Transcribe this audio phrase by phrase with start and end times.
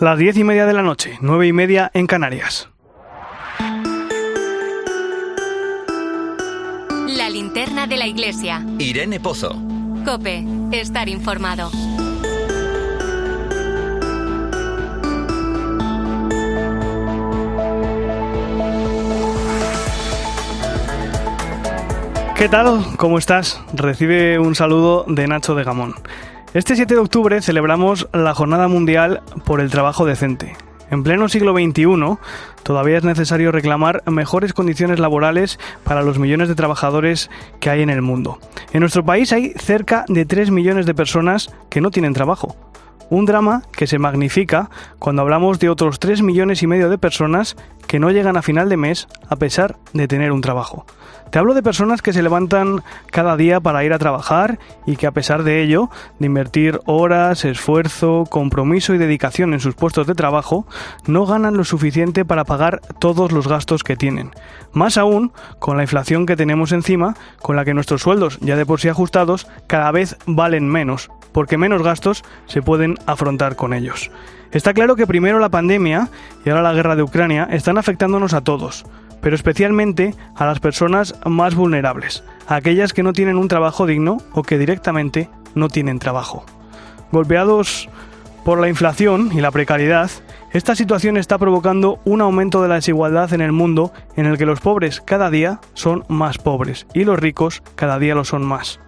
[0.00, 2.68] Las diez y media de la noche, nueve y media en Canarias.
[7.08, 8.64] La linterna de la iglesia.
[8.78, 9.60] Irene Pozo.
[10.04, 11.72] Cope, estar informado.
[22.36, 22.84] ¿Qué tal?
[22.98, 23.60] ¿Cómo estás?
[23.72, 25.96] Recibe un saludo de Nacho de Gamón.
[26.54, 30.56] Este 7 de octubre celebramos la Jornada Mundial por el Trabajo Decente.
[30.90, 32.16] En pleno siglo XXI,
[32.62, 37.28] todavía es necesario reclamar mejores condiciones laborales para los millones de trabajadores
[37.60, 38.38] que hay en el mundo.
[38.72, 42.56] En nuestro país hay cerca de 3 millones de personas que no tienen trabajo.
[43.10, 47.56] Un drama que se magnifica cuando hablamos de otros 3 millones y medio de personas
[47.86, 50.86] que no llegan a final de mes a pesar de tener un trabajo.
[51.30, 55.06] Te hablo de personas que se levantan cada día para ir a trabajar y que
[55.06, 60.14] a pesar de ello, de invertir horas, esfuerzo, compromiso y dedicación en sus puestos de
[60.14, 60.66] trabajo,
[61.06, 64.30] no ganan lo suficiente para pagar todos los gastos que tienen.
[64.72, 68.64] Más aún con la inflación que tenemos encima, con la que nuestros sueldos, ya de
[68.64, 74.10] por sí ajustados, cada vez valen menos, porque menos gastos se pueden afrontar con ellos.
[74.50, 76.08] Está claro que primero la pandemia
[76.46, 78.86] y ahora la guerra de Ucrania están afectándonos a todos
[79.20, 84.18] pero especialmente a las personas más vulnerables, a aquellas que no tienen un trabajo digno
[84.32, 86.44] o que directamente no tienen trabajo.
[87.12, 87.88] Golpeados
[88.44, 90.10] por la inflación y la precariedad,
[90.52, 94.46] esta situación está provocando un aumento de la desigualdad en el mundo en el que
[94.46, 98.80] los pobres cada día son más pobres y los ricos cada día lo son más.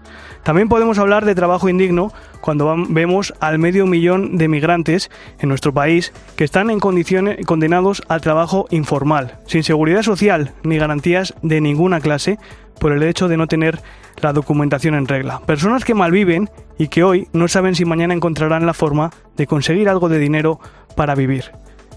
[0.42, 5.74] También podemos hablar de trabajo indigno cuando vemos al medio millón de migrantes en nuestro
[5.74, 11.60] país que están en condiciones condenados al trabajo informal, sin seguridad social ni garantías de
[11.60, 12.38] ninguna clase
[12.78, 13.80] por el hecho de no tener
[14.22, 15.40] la documentación en regla.
[15.40, 19.88] Personas que malviven y que hoy no saben si mañana encontrarán la forma de conseguir
[19.88, 20.60] algo de dinero
[20.96, 21.52] para vivir.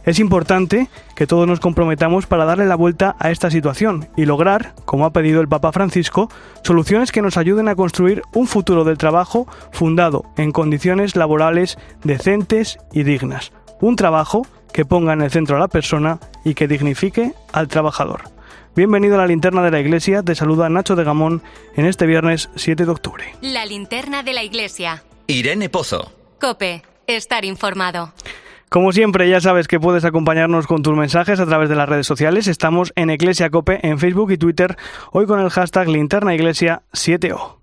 [0.05, 4.75] Es importante que todos nos comprometamos para darle la vuelta a esta situación y lograr,
[4.83, 6.30] como ha pedido el Papa Francisco,
[6.61, 12.80] soluciones que nos ayuden a construir un futuro del trabajo fundado en condiciones laborales decentes
[12.92, 13.53] y dignas.
[13.80, 18.23] Un trabajo que ponga en el centro a la persona y que dignifique al trabajador.
[18.75, 21.42] Bienvenido a la linterna de la iglesia, te saluda Nacho de Gamón
[21.75, 23.23] en este viernes 7 de octubre.
[23.42, 25.03] La linterna de la iglesia.
[25.27, 26.11] Irene Pozo.
[26.42, 28.11] Cope, estar informado.
[28.73, 32.08] Como siempre, ya sabes que puedes acompañarnos con tus mensajes a través de las redes
[32.08, 32.48] sociales.
[32.48, 34.78] Estamos en Iglesia Cope en Facebook y Twitter,
[35.11, 37.62] hoy con el hashtag linternaiglesia7o.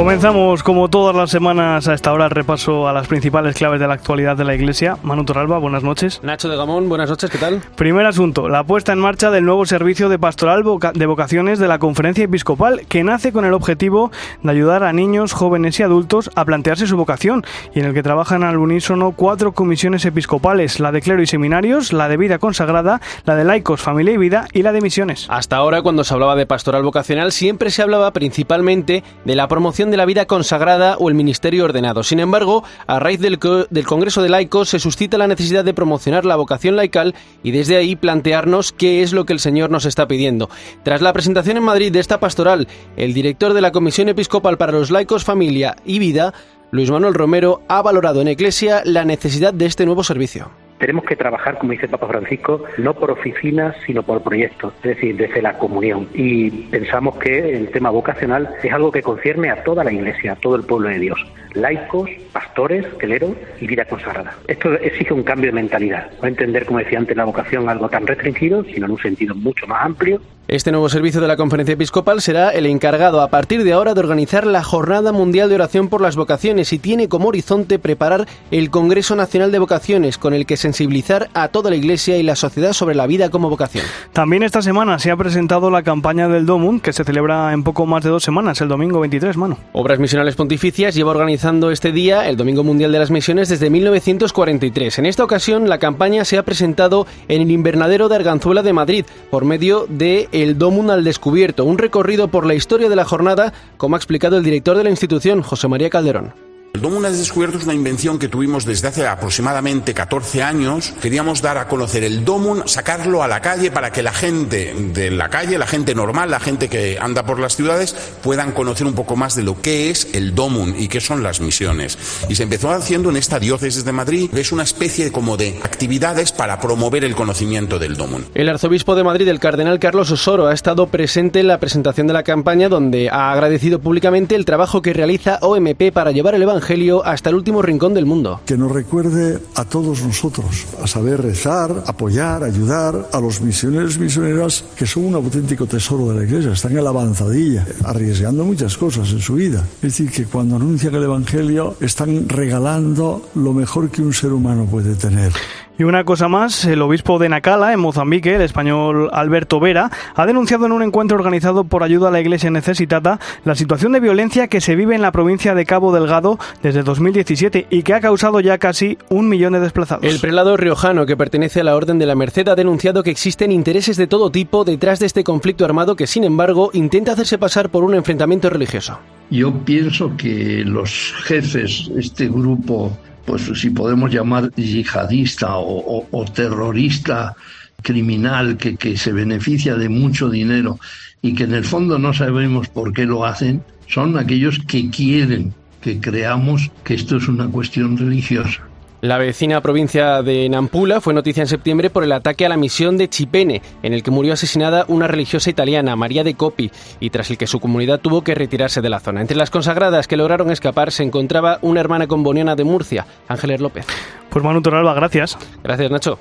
[0.00, 3.86] Comenzamos como todas las semanas a esta hora el repaso a las principales claves de
[3.86, 4.96] la actualidad de la Iglesia.
[5.02, 6.22] Manu Torralba, buenas noches.
[6.22, 7.60] Nacho de Gamón, buenas noches, ¿qué tal?
[7.76, 11.78] Primer asunto, la puesta en marcha del nuevo servicio de pastoral de vocaciones de la
[11.78, 14.10] Conferencia Episcopal, que nace con el objetivo
[14.42, 17.44] de ayudar a niños, jóvenes y adultos a plantearse su vocación
[17.74, 21.92] y en el que trabajan al unísono cuatro comisiones episcopales, la de clero y seminarios,
[21.92, 25.26] la de vida consagrada, la de laicos, familia y vida y la de misiones.
[25.28, 29.89] Hasta ahora, cuando se hablaba de pastoral vocacional, siempre se hablaba principalmente de la promoción
[29.90, 32.02] de la vida consagrada o el ministerio ordenado.
[32.02, 33.38] Sin embargo, a raíz del,
[33.70, 37.76] del, Congreso de Laicos se suscita la necesidad de promocionar la vocación laical y desde
[37.76, 40.50] ahí plantearnos qué es lo que el Señor nos está pidiendo.
[40.82, 44.72] Tras la presentación en Madrid de esta pastoral, el director de la Comisión Episcopal para
[44.72, 46.34] los Laicos, Familia y Vida,
[46.70, 50.50] Luis Manuel Romero, ha valorado en Iglesia la necesidad de este nuevo servicio
[50.80, 54.96] tenemos que trabajar, como dice el Papa Francisco, no por oficinas, sino por proyectos, es
[54.96, 56.08] decir, desde la comunión.
[56.14, 60.36] Y pensamos que el tema vocacional es algo que concierne a toda la Iglesia, a
[60.36, 61.20] todo el pueblo de Dios
[61.54, 64.36] laicos, pastores, cleros y vida consagrada.
[64.46, 68.06] Esto exige un cambio de mentalidad, no entender, como decía antes, la vocación algo tan
[68.06, 70.20] restringido, sino en un sentido mucho más amplio.
[70.48, 74.00] Este nuevo servicio de la Conferencia Episcopal será el encargado a partir de ahora de
[74.00, 78.70] organizar la Jornada Mundial de Oración por las Vocaciones y tiene como horizonte preparar el
[78.70, 82.72] Congreso Nacional de Vocaciones, con el que sensibilizar a toda la Iglesia y la sociedad
[82.72, 83.84] sobre la vida como vocación.
[84.12, 87.86] También esta semana se ha presentado la campaña del DOMUN, que se celebra en poco
[87.86, 89.58] más de dos semanas, el domingo 23, mano.
[89.72, 91.40] Obras Misionales Pontificias lleva organizado
[91.70, 94.98] este día, el Domingo Mundial de las Misiones, desde 1943.
[94.98, 99.04] En esta ocasión, la campaña se ha presentado en el invernadero de Arganzuela de Madrid
[99.30, 103.52] por medio de El Domun al Descubierto, un recorrido por la historia de la jornada,
[103.76, 106.49] como ha explicado el director de la institución, José María Calderón.
[106.72, 110.94] El Domun has descubierto es una invención que tuvimos desde hace aproximadamente 14 años.
[111.02, 115.10] Queríamos dar a conocer el Domun, sacarlo a la calle para que la gente de
[115.10, 118.94] la calle, la gente normal, la gente que anda por las ciudades, puedan conocer un
[118.94, 121.98] poco más de lo que es el Domun y qué son las misiones.
[122.28, 126.30] Y se empezó haciendo en esta diócesis de Madrid, es una especie como de actividades
[126.30, 128.26] para promover el conocimiento del Domun.
[128.32, 132.12] El arzobispo de Madrid, el cardenal Carlos Osoro, ha estado presente en la presentación de
[132.12, 136.60] la campaña donde ha agradecido públicamente el trabajo que realiza OMP para llevar el Evangelio
[137.04, 138.40] hasta el último rincón del mundo.
[138.46, 144.00] Que nos recuerde a todos nosotros a saber rezar, apoyar, ayudar a los misioneros y
[144.00, 148.76] misioneras que son un auténtico tesoro de la Iglesia, están en la avanzadilla, arriesgando muchas
[148.76, 149.66] cosas en su vida.
[149.76, 154.66] Es decir, que cuando anuncian el Evangelio están regalando lo mejor que un ser humano
[154.66, 155.32] puede tener.
[155.80, 160.26] Y una cosa más, el obispo de Nacala, en Mozambique, el español Alberto Vera, ha
[160.26, 164.48] denunciado en un encuentro organizado por ayuda a la Iglesia necesitada la situación de violencia
[164.48, 168.40] que se vive en la provincia de Cabo Delgado desde 2017 y que ha causado
[168.40, 170.04] ya casi un millón de desplazados.
[170.04, 173.50] El prelado riojano, que pertenece a la Orden de la Merced, ha denunciado que existen
[173.50, 177.70] intereses de todo tipo detrás de este conflicto armado que, sin embargo, intenta hacerse pasar
[177.70, 178.98] por un enfrentamiento religioso.
[179.30, 182.92] Yo pienso que los jefes, este grupo
[183.30, 187.36] pues si podemos llamar yihadista o, terrorista
[187.80, 190.80] criminal que, que se beneficia de mucho dinero
[191.22, 195.54] y que en el fondo no sabemos por qué lo hacen, son aquellos que quieren
[195.80, 198.69] que creamos que esto es una cuestión religiosa.
[199.02, 202.98] La vecina provincia de Nampula fue noticia en septiembre por el ataque a la misión
[202.98, 206.70] de Chipene, en el que murió asesinada una religiosa italiana, María de Copi,
[207.00, 209.22] y tras el que su comunidad tuvo que retirarse de la zona.
[209.22, 213.86] Entre las consagradas que lograron escapar se encontraba una hermana comboniana de Murcia, Ángeles López.
[214.28, 215.38] Pues Manu Toralba, gracias.
[215.62, 216.18] Gracias, Nacho.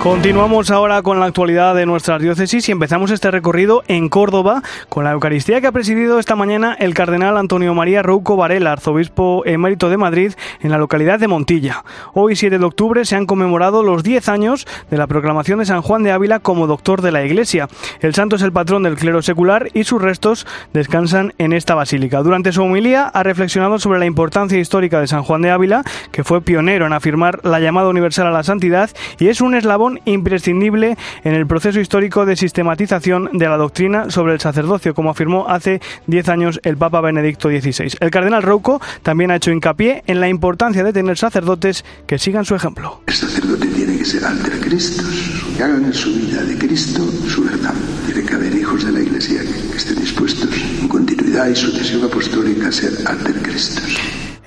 [0.00, 5.04] Continuamos ahora con la actualidad de nuestras diócesis y empezamos este recorrido en Córdoba con
[5.04, 9.90] la Eucaristía que ha presidido esta mañana el cardenal Antonio María Rouco Varela, arzobispo emérito
[9.90, 11.84] de Madrid, en la localidad de Montilla.
[12.14, 15.82] Hoy, 7 de octubre, se han conmemorado los 10 años de la proclamación de San
[15.82, 17.68] Juan de Ávila como doctor de la Iglesia.
[18.00, 22.22] El santo es el patrón del clero secular y sus restos descansan en esta basílica.
[22.22, 26.24] Durante su homilía ha reflexionado sobre la importancia histórica de San Juan de Ávila, que
[26.24, 28.88] fue pionero en afirmar la llamada universal a la santidad
[29.18, 34.34] y es un eslabón imprescindible en el proceso histórico de sistematización de la doctrina sobre
[34.34, 37.96] el sacerdocio, como afirmó hace 10 años el Papa Benedicto XVI.
[38.00, 42.44] El cardenal Rouco también ha hecho hincapié en la importancia de tener sacerdotes que sigan
[42.44, 43.02] su ejemplo.
[43.06, 45.02] El sacerdote tiene que ser alter Cristo,
[45.56, 47.74] que hagan en su vida de Cristo su verdad.
[48.06, 50.50] Tiene que haber hijos de la Iglesia que estén dispuestos
[50.80, 53.82] en continuidad y sucesión apostólica a ser alter Cristo.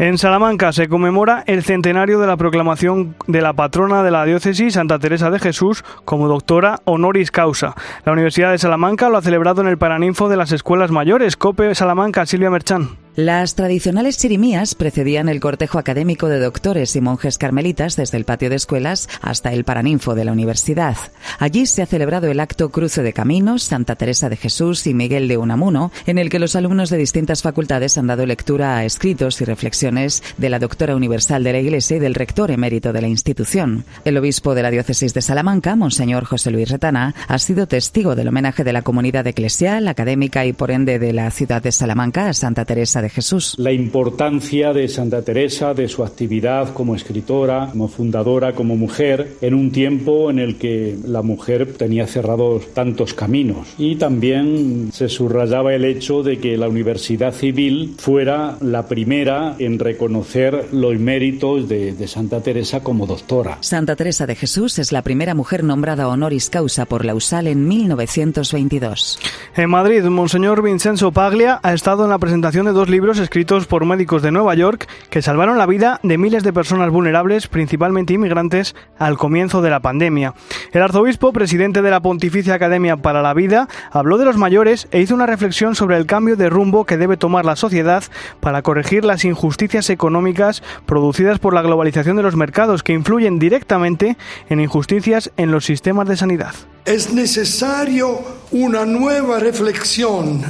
[0.04, 4.74] En Salamanca se conmemora el centenario de la proclamación de la patrona de la diócesis,
[4.74, 7.74] Santa Teresa de Jesús, como doctora honoris causa.
[8.04, 11.38] La Universidad de Salamanca lo ha celebrado en el Paraninfo de las Escuelas Mayores.
[11.38, 13.03] Cope Salamanca, Silvia Merchán.
[13.16, 18.50] Las tradicionales chirimías precedían el cortejo académico de doctores y monjes carmelitas desde el patio
[18.50, 20.98] de escuelas hasta el paraninfo de la universidad.
[21.38, 25.28] Allí se ha celebrado el acto Cruce de Caminos, Santa Teresa de Jesús y Miguel
[25.28, 29.40] de Unamuno, en el que los alumnos de distintas facultades han dado lectura a escritos
[29.42, 33.10] y reflexiones de la doctora universal de la Iglesia y del rector emérito de la
[33.10, 33.86] institución.
[34.06, 38.30] El obispo de la diócesis de Salamanca, Monseñor José Luis Retana, ha sido testigo del
[38.30, 42.34] homenaje de la comunidad eclesial, académica y por ende de la ciudad de Salamanca a
[42.34, 43.54] Santa Teresa de Jesús.
[43.58, 49.54] La importancia de Santa Teresa, de su actividad como escritora, como fundadora, como mujer, en
[49.54, 53.68] un tiempo en el que la mujer tenía cerrados tantos caminos.
[53.78, 59.80] Y también se subrayaba el hecho de que la Universidad Civil fuera la primera en
[59.80, 63.58] reconocer los méritos de, de Santa Teresa como doctora.
[63.62, 67.68] Santa Teresa de Jesús es la primera mujer nombrada honoris causa por la USAL en
[67.68, 69.20] 1922.
[69.56, 73.88] En Madrid, Monseñor Vincenzo Paglia ha estado en la presentación de dos libros escritos por
[73.88, 78.76] médicos de Nueva York que salvaron la vida de miles de personas vulnerables, principalmente inmigrantes,
[79.00, 80.36] al comienzo de la pandemia.
[80.74, 85.02] El arzobispo, presidente de la Pontificia Academia para la Vida, habló de los mayores e
[85.02, 88.04] hizo una reflexión sobre el cambio de rumbo que debe tomar la sociedad
[88.40, 94.18] para corregir las injusticias económicas producidas por la globalización de los mercados que influyen directamente
[94.50, 96.54] en injusticias en los sistemas de sanidad.
[96.86, 98.20] Es necesario
[98.52, 100.44] una nueva reflexión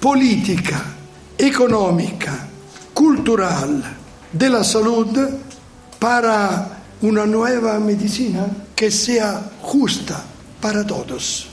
[0.00, 0.97] política,
[1.38, 2.48] económica,
[2.92, 3.96] cultural
[4.32, 5.16] de la salud
[5.98, 10.24] para una nueva medicina que sea justa
[10.60, 11.46] para todos.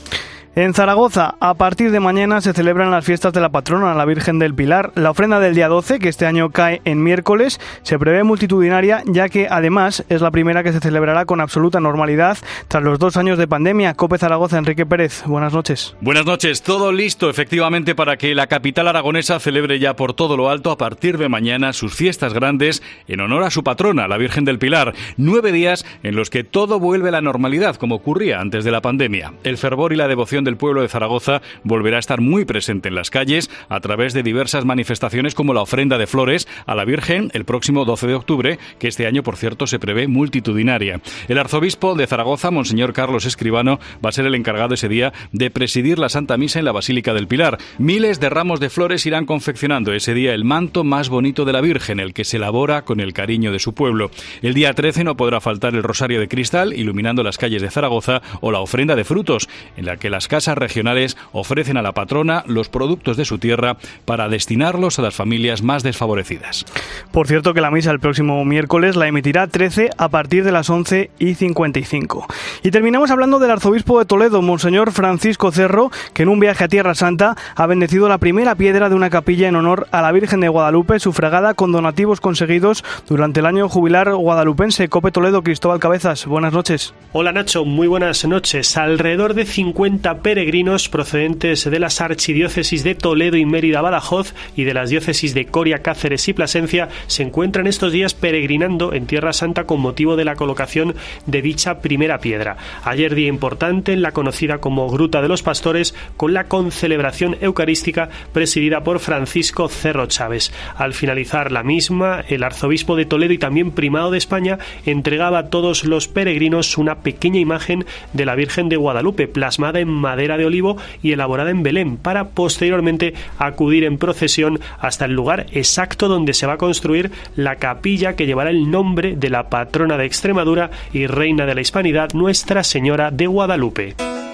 [0.58, 4.38] En Zaragoza, a partir de mañana se celebran las fiestas de la patrona, la Virgen
[4.38, 4.90] del Pilar.
[4.94, 9.28] La ofrenda del día 12, que este año cae en miércoles, se prevé multitudinaria, ya
[9.28, 13.36] que además es la primera que se celebrará con absoluta normalidad tras los dos años
[13.36, 13.92] de pandemia.
[13.92, 15.94] Cope Zaragoza, Enrique Pérez, buenas noches.
[16.00, 20.48] Buenas noches, todo listo efectivamente para que la capital aragonesa celebre ya por todo lo
[20.48, 24.46] alto a partir de mañana sus fiestas grandes en honor a su patrona, la Virgen
[24.46, 24.94] del Pilar.
[25.18, 28.80] Nueve días en los que todo vuelve a la normalidad, como ocurría antes de la
[28.80, 29.34] pandemia.
[29.44, 32.94] El fervor y la devoción del pueblo de Zaragoza volverá a estar muy presente en
[32.94, 37.30] las calles a través de diversas manifestaciones como la ofrenda de flores a la Virgen
[37.34, 41.00] el próximo 12 de octubre, que este año, por cierto, se prevé multitudinaria.
[41.28, 45.50] El arzobispo de Zaragoza, Monseñor Carlos Escribano, va a ser el encargado ese día de
[45.50, 47.58] presidir la Santa Misa en la Basílica del Pilar.
[47.78, 51.60] Miles de ramos de flores irán confeccionando ese día el manto más bonito de la
[51.60, 54.10] Virgen, el que se elabora con el cariño de su pueblo.
[54.42, 58.22] El día 13 no podrá faltar el Rosario de Cristal, iluminando las calles de Zaragoza,
[58.40, 62.44] o la ofrenda de frutos, en la que las casas regionales ofrecen a la patrona
[62.46, 66.66] los productos de su tierra para destinarlos a las familias más desfavorecidas.
[67.10, 70.68] Por cierto que la misa el próximo miércoles la emitirá 13 a partir de las
[70.68, 72.26] 11 y 55.
[72.62, 76.68] Y terminamos hablando del arzobispo de Toledo, Monseñor Francisco Cerro, que en un viaje a
[76.68, 80.40] Tierra Santa ha bendecido la primera piedra de una capilla en honor a la Virgen
[80.40, 84.90] de Guadalupe, sufragada con donativos conseguidos durante el año jubilar guadalupense.
[84.90, 86.92] Cope Toledo, Cristóbal Cabezas, buenas noches.
[87.12, 88.76] Hola Nacho, muy buenas noches.
[88.76, 94.74] Alrededor de 50 peregrinos procedentes de las archidiócesis de Toledo y Mérida Badajoz y de
[94.74, 99.66] las diócesis de Coria, Cáceres y Plasencia se encuentran estos días peregrinando en Tierra Santa
[99.66, 102.56] con motivo de la colocación de dicha primera piedra.
[102.82, 108.08] Ayer día importante en la conocida como Gruta de los Pastores con la concelebración eucarística
[108.32, 110.50] presidida por Francisco Cerro Chávez.
[110.74, 115.50] Al finalizar la misma, el arzobispo de Toledo y también primado de España entregaba a
[115.50, 120.46] todos los peregrinos una pequeña imagen de la Virgen de Guadalupe plasmada en madera de
[120.46, 126.32] olivo y elaborada en Belén para posteriormente acudir en procesión hasta el lugar exacto donde
[126.32, 130.70] se va a construir la capilla que llevará el nombre de la patrona de Extremadura
[130.92, 134.25] y reina de la Hispanidad, Nuestra Señora de Guadalupe.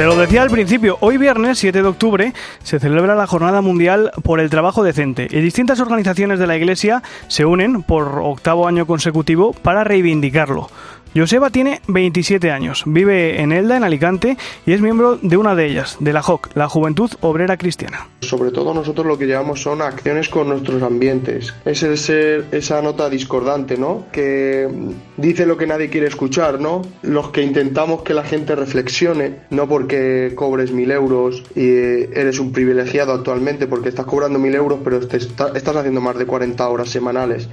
[0.00, 4.12] Te lo decía al principio, hoy viernes 7 de octubre se celebra la Jornada Mundial
[4.22, 8.86] por el Trabajo Decente y distintas organizaciones de la Iglesia se unen por octavo año
[8.86, 10.70] consecutivo para reivindicarlo.
[11.14, 15.66] Joseba tiene 27 años, vive en Elda, en Alicante, y es miembro de una de
[15.66, 18.06] ellas, de la JOC, la Juventud Obrera Cristiana.
[18.20, 21.52] Sobre todo nosotros lo que llevamos son acciones con nuestros ambientes.
[21.64, 24.04] Es el ser esa nota discordante, ¿no?
[24.12, 24.68] Que
[25.16, 26.82] dice lo que nadie quiere escuchar, ¿no?
[27.02, 32.52] Los que intentamos que la gente reflexione, no porque cobres mil euros y eres un
[32.52, 36.88] privilegiado actualmente porque estás cobrando mil euros, pero te estás haciendo más de 40 horas
[36.88, 37.48] semanales.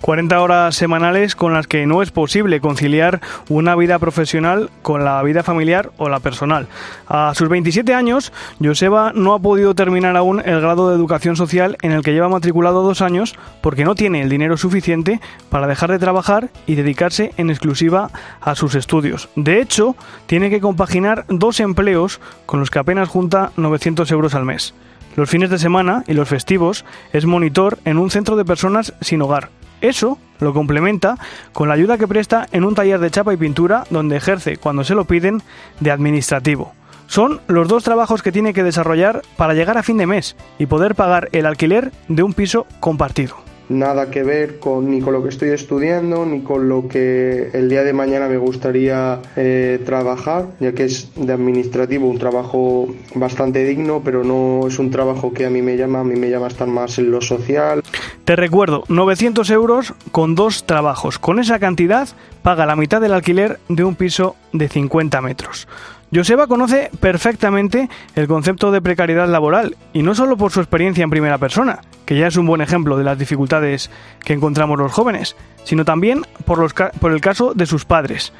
[0.00, 3.01] 40 horas semanales con las que no es posible conciliar
[3.48, 6.68] una vida profesional con la vida familiar o la personal.
[7.08, 8.32] A sus 27 años,
[8.62, 12.28] Joseba no ha podido terminar aún el grado de educación social en el que lleva
[12.28, 17.32] matriculado dos años porque no tiene el dinero suficiente para dejar de trabajar y dedicarse
[17.36, 19.28] en exclusiva a sus estudios.
[19.36, 24.44] De hecho, tiene que compaginar dos empleos con los que apenas junta 900 euros al
[24.44, 24.74] mes.
[25.14, 29.20] Los fines de semana y los festivos es monitor en un centro de personas sin
[29.20, 29.50] hogar
[29.82, 31.16] eso lo complementa
[31.52, 34.84] con la ayuda que presta en un taller de chapa y pintura donde ejerce, cuando
[34.84, 35.42] se lo piden,
[35.80, 36.74] de administrativo.
[37.06, 40.66] Son los dos trabajos que tiene que desarrollar para llegar a fin de mes y
[40.66, 45.22] poder pagar el alquiler de un piso compartido nada que ver con ni con lo
[45.22, 50.46] que estoy estudiando ni con lo que el día de mañana me gustaría eh, trabajar
[50.60, 55.46] ya que es de administrativo un trabajo bastante digno pero no es un trabajo que
[55.46, 57.82] a mí me llama a mí me llama estar más en lo social.
[58.24, 61.18] Te recuerdo 900 euros con dos trabajos.
[61.18, 62.08] Con esa cantidad
[62.42, 65.66] paga la mitad del alquiler de un piso de 50 metros
[66.14, 71.10] Joseba conoce perfectamente el concepto de precariedad laboral, y no solo por su experiencia en
[71.10, 73.90] primera persona, que ya es un buen ejemplo de las dificultades
[74.22, 78.32] que encontramos los jóvenes, sino también por, por el caso de sus padres.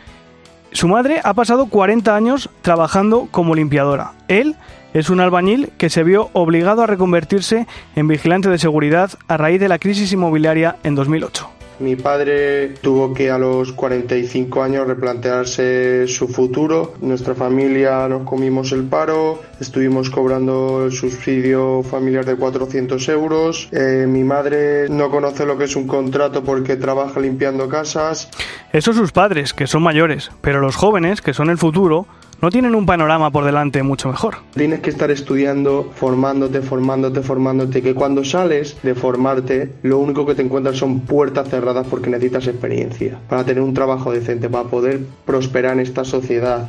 [0.73, 4.13] Su madre ha pasado 40 años trabajando como limpiadora.
[4.29, 4.57] Él
[4.93, 9.61] es un albañil que se vio obligado a reconvertirse en vigilante de seguridad a raíz
[9.61, 11.62] de la crisis inmobiliaria en 2008.
[11.79, 16.95] Mi padre tuvo que a los 45 años replantearse su futuro.
[17.01, 23.69] Nuestra familia nos comimos el paro, estuvimos cobrando el subsidio familiar de 400 euros.
[23.73, 28.29] Eh, mi madre no conoce lo que es un contrato porque trabaja limpiando casas.
[28.73, 32.07] Eso sus padres, que son mayores, pero los jóvenes, que son el futuro,
[32.43, 34.39] no tienen un panorama por delante mucho mejor.
[34.55, 40.35] Tienes que estar estudiando, formándote, formándote, formándote, que cuando sales de formarte, lo único que
[40.35, 45.01] te encuentras son puertas cerradas porque necesitas experiencia para tener un trabajo decente, para poder
[45.25, 46.69] prosperar en esta sociedad.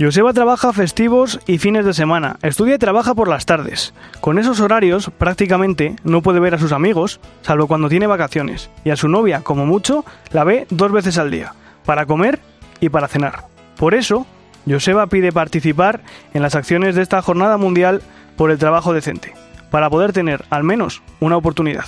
[0.00, 3.92] Joseba trabaja festivos y fines de semana, estudia y trabaja por las tardes.
[4.22, 8.90] Con esos horarios prácticamente no puede ver a sus amigos, salvo cuando tiene vacaciones, y
[8.90, 11.52] a su novia, como mucho, la ve dos veces al día,
[11.84, 12.40] para comer
[12.80, 13.44] y para cenar.
[13.76, 14.26] Por eso,
[14.68, 16.00] Joseba pide participar
[16.34, 18.02] en las acciones de esta Jornada Mundial
[18.36, 19.34] por el Trabajo Decente,
[19.70, 21.84] para poder tener al menos una oportunidad.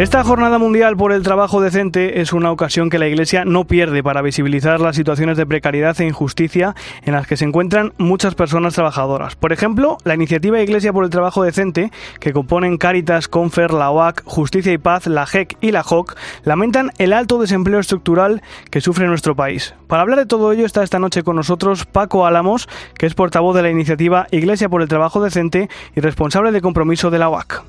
[0.00, 4.02] Esta Jornada Mundial por el Trabajo Decente es una ocasión que la Iglesia no pierde
[4.02, 8.72] para visibilizar las situaciones de precariedad e injusticia en las que se encuentran muchas personas
[8.72, 9.36] trabajadoras.
[9.36, 14.22] Por ejemplo, la iniciativa Iglesia por el Trabajo Decente, que componen Cáritas, Confer, la OAC,
[14.24, 18.40] Justicia y Paz, la JEC y la JOC, lamentan el alto desempleo estructural
[18.70, 19.74] que sufre nuestro país.
[19.86, 23.54] Para hablar de todo ello está esta noche con nosotros Paco Álamos, que es portavoz
[23.54, 27.62] de la iniciativa Iglesia por el Trabajo Decente y responsable de compromiso de la OAC.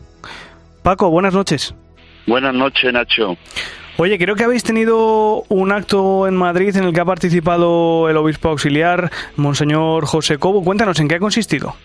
[0.81, 1.75] Paco, buenas noches.
[2.25, 3.37] Buenas noches, Nacho.
[3.97, 8.17] Oye, creo que habéis tenido un acto en Madrid en el que ha participado el
[8.17, 10.63] obispo auxiliar, Monseñor José Cobo.
[10.63, 11.75] Cuéntanos, ¿en qué ha consistido?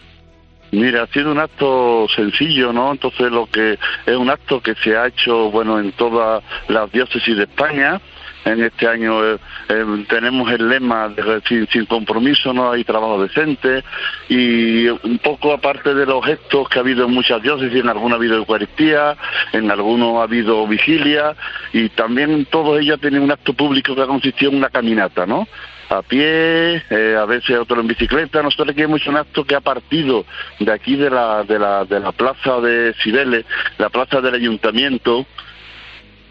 [0.72, 2.92] Mira, ha sido un acto sencillo, ¿no?
[2.92, 7.36] Entonces lo que es un acto que se ha hecho, bueno, en todas las diócesis
[7.36, 8.00] de España,
[8.46, 9.38] en este año eh,
[9.68, 13.82] eh, tenemos el lema de sin, sin, compromiso no hay trabajo decente
[14.28, 18.12] y un poco aparte de los gestos que ha habido en muchas diócesis, en algunos
[18.12, 19.16] ha habido Eucaristía,
[19.52, 21.34] en algunos ha habido vigilia
[21.72, 25.46] y también todos ellos tienen un acto público que ha consistido en una caminata, ¿no?
[25.88, 28.42] a pie, eh, a veces otro en bicicleta.
[28.42, 30.24] Nosotros aquí hemos hecho un acto que ha partido
[30.58, 33.44] de aquí de la, de la, de la plaza de Cibeles,
[33.78, 35.26] la plaza del ayuntamiento,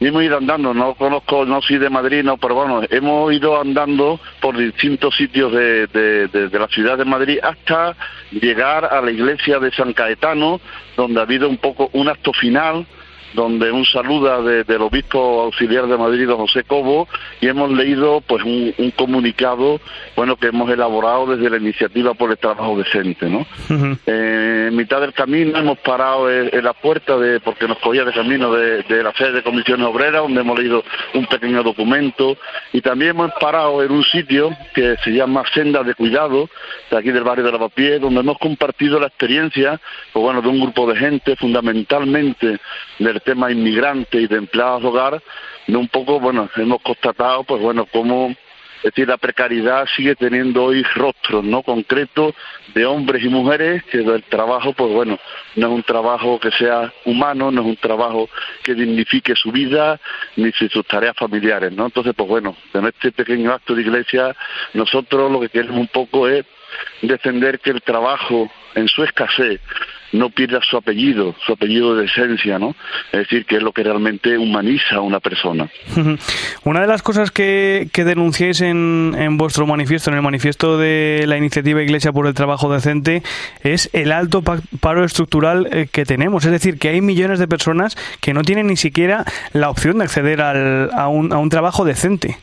[0.07, 4.19] hemos ido andando, no conozco, no soy de Madrid, no, pero bueno, hemos ido andando
[4.41, 7.95] por distintos sitios de, de, de, la ciudad de Madrid hasta
[8.31, 10.59] llegar a la iglesia de San Caetano,
[10.97, 12.85] donde ha habido un poco un acto final
[13.35, 17.07] donde un saluda del obispo auxiliar de Madrid, don José Cobo,
[17.41, 19.79] y hemos leído pues un, comunicado
[20.15, 23.45] bueno que hemos elaborado desde la iniciativa por el trabajo decente, ¿no?
[24.05, 28.13] Eh, en mitad del camino hemos parado en, la puerta de porque nos cogía de
[28.13, 32.37] camino de, la sede de comisiones obreras, donde hemos leído un pequeño documento,
[32.71, 36.49] y también hemos parado en un sitio que se llama Senda de Cuidado,
[36.89, 39.79] de aquí del barrio de Lavapié, donde hemos compartido la experiencia,
[40.13, 42.59] pues bueno, de un grupo de gente, fundamentalmente
[42.99, 45.23] del tema inmigrante y de empleados de hogar,
[45.67, 48.33] de un poco, bueno, hemos constatado, pues bueno, cómo
[48.85, 52.35] es decir, la precariedad sigue teniendo hoy rostros no concretos
[52.75, 55.17] de hombres y mujeres que el trabajo, pues bueno,
[55.55, 58.29] no es un trabajo que sea humano, no es un trabajo
[58.61, 59.99] que dignifique su vida
[60.35, 61.85] ni sus tareas familiares, ¿no?
[61.85, 64.35] Entonces, pues bueno, en este pequeño acto de iglesia,
[64.75, 66.45] nosotros lo que queremos un poco es
[67.01, 69.61] defender que el trabajo en su escasez
[70.11, 72.75] no pierda su apellido, su apellido de esencia, ¿no?
[73.11, 75.69] Es decir, que es lo que realmente humaniza a una persona.
[76.63, 81.25] Una de las cosas que, que denunciáis en, en, vuestro manifiesto, en el manifiesto de
[81.27, 83.23] la iniciativa Iglesia por el Trabajo Decente,
[83.61, 86.45] es el alto paro estructural eh, que tenemos.
[86.45, 90.05] Es decir, que hay millones de personas que no tienen ni siquiera la opción de
[90.05, 92.37] acceder al, a, un, a un trabajo decente.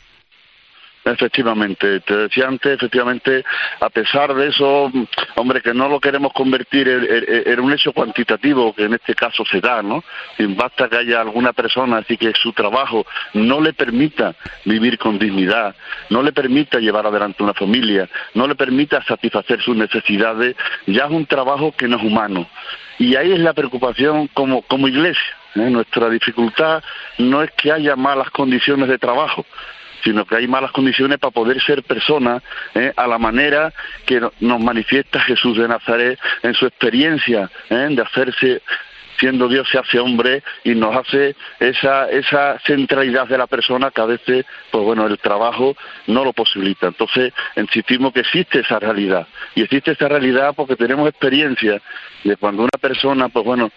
[1.04, 3.44] Efectivamente, te decía antes, efectivamente,
[3.80, 4.90] a pesar de eso,
[5.34, 9.60] hombre, que no lo queremos convertir en, un hecho cuantitativo, que en este caso se
[9.60, 10.04] da, ¿no?
[10.38, 15.74] Basta que haya alguna persona así que su trabajo no le permita vivir con dignidad,
[16.10, 20.54] no le permita llevar adelante una familia, no le permita satisfacer sus necesidades,
[20.86, 22.48] ya es un trabajo que no es humano.
[22.98, 25.36] Y ahí es la preocupación como, como iglesia.
[25.56, 25.68] ¿eh?
[25.70, 26.82] Nuestra dificultad
[27.18, 29.44] no es que haya malas condiciones de trabajo,
[30.02, 32.42] sino que hay malas condiciones para poder ser personas
[32.74, 32.92] ¿eh?
[32.96, 33.72] a la manera
[34.06, 37.88] que nos manifiesta Jesús de Nazaret en su experiencia ¿eh?
[37.90, 38.62] de hacerse
[39.22, 44.00] siendo Dios se hace hombre y nos hace esa, esa centralidad de la persona que
[44.00, 45.76] a veces, pues bueno, el trabajo
[46.08, 46.88] no lo posibilita.
[46.88, 49.28] Entonces, insistimos que existe esa realidad.
[49.54, 51.80] Y existe esa realidad porque tenemos experiencia
[52.24, 53.70] de cuando una persona, pues bueno,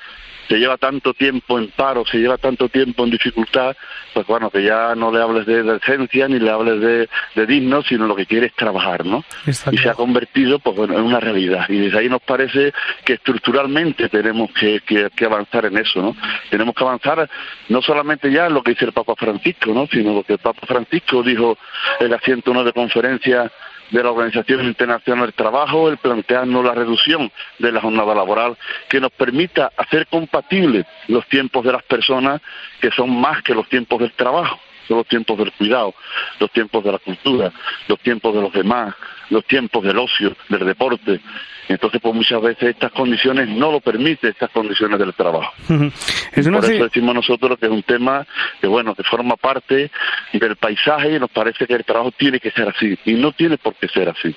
[0.48, 3.76] se lleva tanto tiempo en paro, se lleva tanto tiempo en dificultad,
[4.14, 7.82] pues bueno, que ya no le hables de decencia ni le hables de, de digno,
[7.84, 9.24] sino lo que quiere es trabajar, ¿no?
[9.46, 11.66] y se ha convertido, pues bueno, en una realidad.
[11.70, 16.16] Y desde ahí nos parece que estructuralmente tenemos que, que, avanzar en eso, ¿no?
[16.50, 17.30] Tenemos que avanzar
[17.70, 19.88] no solamente ya en lo que dice el Papa Francisco, ¿no?
[19.88, 21.58] Sino lo que el Papa Francisco dijo
[22.00, 23.52] en la 109 conferencia
[23.92, 28.58] de la Organización Internacional del Trabajo, el plantearnos la reducción de la jornada laboral
[28.90, 32.42] que nos permita hacer compatibles los tiempos de las personas
[32.82, 35.94] que son más que los tiempos del trabajo son los tiempos del cuidado,
[36.40, 37.52] los tiempos de la cultura,
[37.88, 38.94] los tiempos de los demás,
[39.30, 41.22] los tiempos del ocio, del deporte.
[41.68, 45.52] Entonces, pues muchas veces estas condiciones no lo permiten, estas condiciones del trabajo.
[45.68, 48.26] Por eso decimos nosotros que es un tema
[48.62, 49.90] que, bueno, que forma parte
[50.34, 53.58] del paisaje y nos parece que el trabajo tiene que ser así y no tiene
[53.58, 54.36] por qué ser así.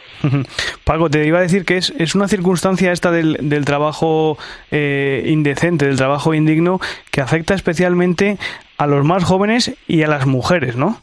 [0.84, 4.38] Paco, te iba a decir que es, es una circunstancia esta del, del trabajo
[4.70, 8.38] eh, indecente, del trabajo indigno, que afecta especialmente
[8.78, 11.02] a los más jóvenes y a las mujeres, ¿no?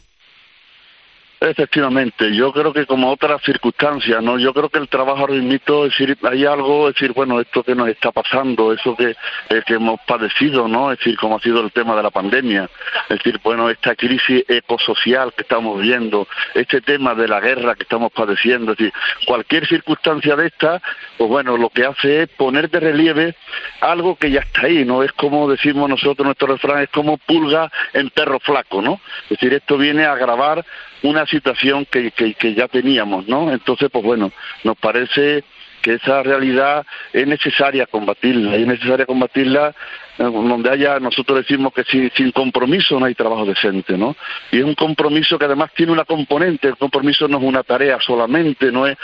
[1.38, 4.38] Efectivamente, yo creo que como otras circunstancias, ¿no?
[4.38, 7.74] Yo creo que el trabajo ahora es decir, hay algo, es decir, bueno, esto que
[7.74, 9.10] nos está pasando, eso que,
[9.50, 10.90] eh, que hemos padecido, ¿no?
[10.90, 12.70] Es decir, como ha sido el tema de la pandemia,
[13.10, 17.82] es decir, bueno, esta crisis ecosocial que estamos viendo, este tema de la guerra que
[17.82, 18.94] estamos padeciendo, es decir,
[19.26, 20.80] cualquier circunstancia de esta,
[21.18, 23.36] pues bueno, lo que hace es poner de relieve
[23.82, 25.02] algo que ya está ahí, ¿no?
[25.02, 29.02] Es como decimos nosotros, nuestro refrán, es como pulga en perro flaco, ¿no?
[29.24, 30.64] Es decir, esto viene a agravar
[31.02, 33.52] una situación que, que, ya teníamos, ¿no?
[33.52, 34.32] Entonces, pues bueno,
[34.64, 35.44] nos parece
[35.82, 39.74] que esa realidad es necesaria combatirla, es necesaria combatirla
[40.18, 44.16] eh, donde haya, nosotros decimos que sin, sin, compromiso no hay trabajo decente, ¿no?
[44.50, 47.98] Y es un compromiso que además tiene una componente, el compromiso no es una tarea
[48.00, 48.96] solamente, no es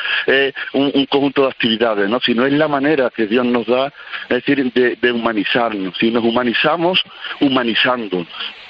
[0.73, 2.19] un, un, conjunto de actividades, ¿no?
[2.21, 3.93] Sino es la manera que Dios nos da,
[4.29, 5.97] es decir, de, de humanizarnos.
[5.99, 7.01] Si nos humanizamos,
[7.41, 8.27] humanizando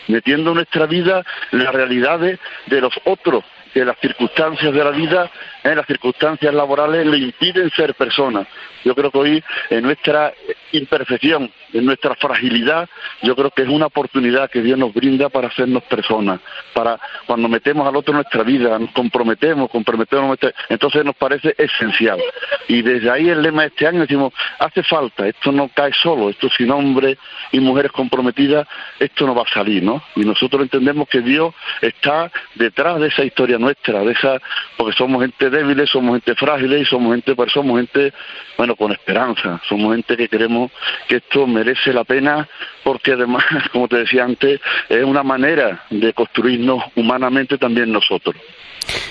[0.09, 5.31] metiendo en nuestra vida las realidades de los otros, que las circunstancias de la vida,
[5.65, 8.47] en las circunstancias laborales le impiden ser personas.
[8.85, 10.33] Yo creo que hoy en nuestra
[10.73, 12.89] imperfección, en nuestra fragilidad,
[13.23, 16.41] yo creo que es una oportunidad que Dios nos brinda para hacernos personas,
[16.75, 22.21] para cuando metemos al otro en nuestra vida, nos comprometemos, comprometemos, entonces nos parece esencial.
[22.69, 26.31] Y desde ahí el lema de este año decimos, hace falta, esto no cae solo,
[26.31, 27.19] esto sin hombres
[27.53, 28.67] y mujeres comprometidas,
[28.99, 30.03] esto no va a salir, ¿no?
[30.17, 34.41] Y nosotros entendemos que Dios está detrás de esa historia nuestra, de esa,
[34.77, 38.13] porque somos gente débiles, somos gente frágil y somos gente, pues somos gente,
[38.57, 40.73] bueno, con esperanza, somos gente que queremos
[41.07, 42.49] que esto merece la pena
[42.83, 48.35] porque además, como te decía antes, es una manera de construirnos humanamente también nosotros.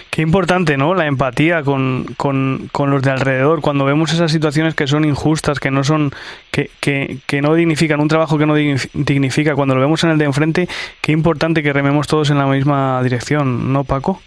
[0.09, 0.93] Qué importante, ¿no?
[0.93, 3.61] La empatía con, con, con, los de alrededor.
[3.61, 6.11] Cuando vemos esas situaciones que son injustas, que no son,
[6.51, 10.17] que, que, que no dignifican, un trabajo que no dignifica, cuando lo vemos en el
[10.17, 10.67] de enfrente,
[10.99, 14.21] qué importante que rememos todos en la misma dirección, ¿no, Paco?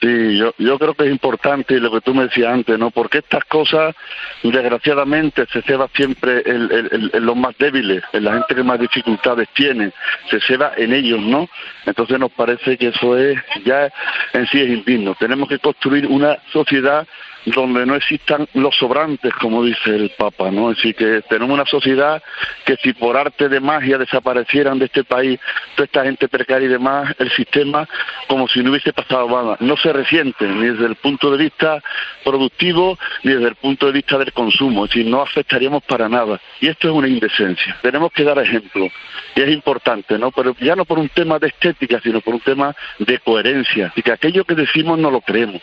[0.00, 2.92] Sí, yo, yo creo que es importante lo que tú me decías antes, ¿no?
[2.92, 3.96] Porque estas cosas,
[4.44, 9.90] desgraciadamente, se ceba siempre en, los más débiles, en la gente que más dificultades tiene,
[10.30, 11.48] se ceba en ellos, ¿no?
[11.84, 13.90] Entonces nos parece que eso es, ya
[14.34, 15.16] en sí es indigno.
[15.18, 17.04] Tenemos que construir una sociedad
[17.50, 20.70] donde no existan los sobrantes, como dice el Papa, ¿no?
[20.70, 22.22] Así que tenemos una sociedad
[22.64, 25.38] que si por arte de magia desaparecieran de este país
[25.74, 27.88] toda esta gente precaria y demás, el sistema
[28.26, 29.56] como si no hubiese pasado nada.
[29.60, 31.82] No se resiente ni desde el punto de vista
[32.24, 36.40] productivo ni desde el punto de vista del consumo, es decir, no afectaríamos para nada.
[36.60, 37.76] Y esto es una indecencia.
[37.82, 38.88] Tenemos que dar ejemplo.
[39.34, 40.30] Y es importante, ¿no?
[40.30, 43.92] Pero ya no por un tema de estética, sino por un tema de coherencia.
[43.96, 45.62] Y que aquello que decimos no lo creemos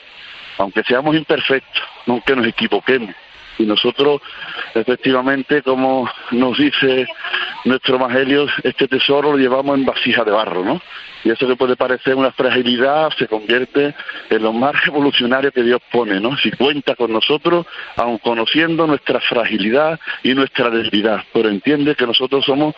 [0.58, 3.16] aunque seamos imperfectos, aunque nos equivoquemos.
[3.58, 4.22] Y nosotros,
[4.74, 7.08] efectivamente, como nos dice
[7.64, 10.82] nuestro Evangelio, este tesoro lo llevamos en vasija de barro, ¿no?
[11.24, 13.96] Y eso que puede parecer una fragilidad se convierte
[14.30, 16.38] en lo más revolucionario que Dios pone, ¿no?
[16.38, 17.66] Si cuenta con nosotros,
[17.96, 22.76] aun conociendo nuestra fragilidad y nuestra debilidad, pero entiende que nosotros somos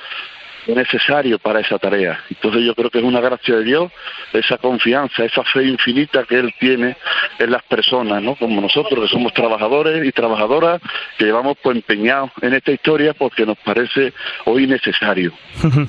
[0.75, 2.19] necesario para esa tarea.
[2.29, 3.91] Entonces yo creo que es una gracia de Dios
[4.33, 6.97] esa confianza, esa fe infinita que Él tiene
[7.39, 8.35] en las personas, ¿no?
[8.35, 10.81] Como nosotros que somos trabajadores y trabajadoras
[11.17, 14.13] que llevamos pues empeñados en esta historia porque nos parece
[14.45, 15.31] hoy necesario.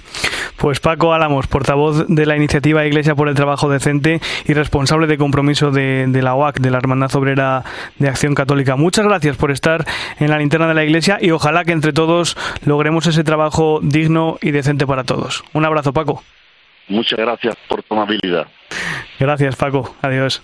[0.57, 5.17] Pues Paco Álamos, portavoz de la iniciativa Iglesia por el Trabajo Decente y responsable de
[5.17, 7.63] compromiso de, de la OAC, de la Hermandad Obrera
[8.01, 8.75] de Acción Católica.
[8.75, 9.85] Muchas gracias por estar
[10.19, 14.39] en la linterna de la Iglesia y ojalá que entre todos logremos ese trabajo digno
[14.43, 15.43] y decente para todos.
[15.53, 16.23] Un abrazo, Paco.
[16.89, 18.47] Muchas gracias por tu amabilidad.
[19.19, 19.95] Gracias, Paco.
[20.03, 20.43] Adiós.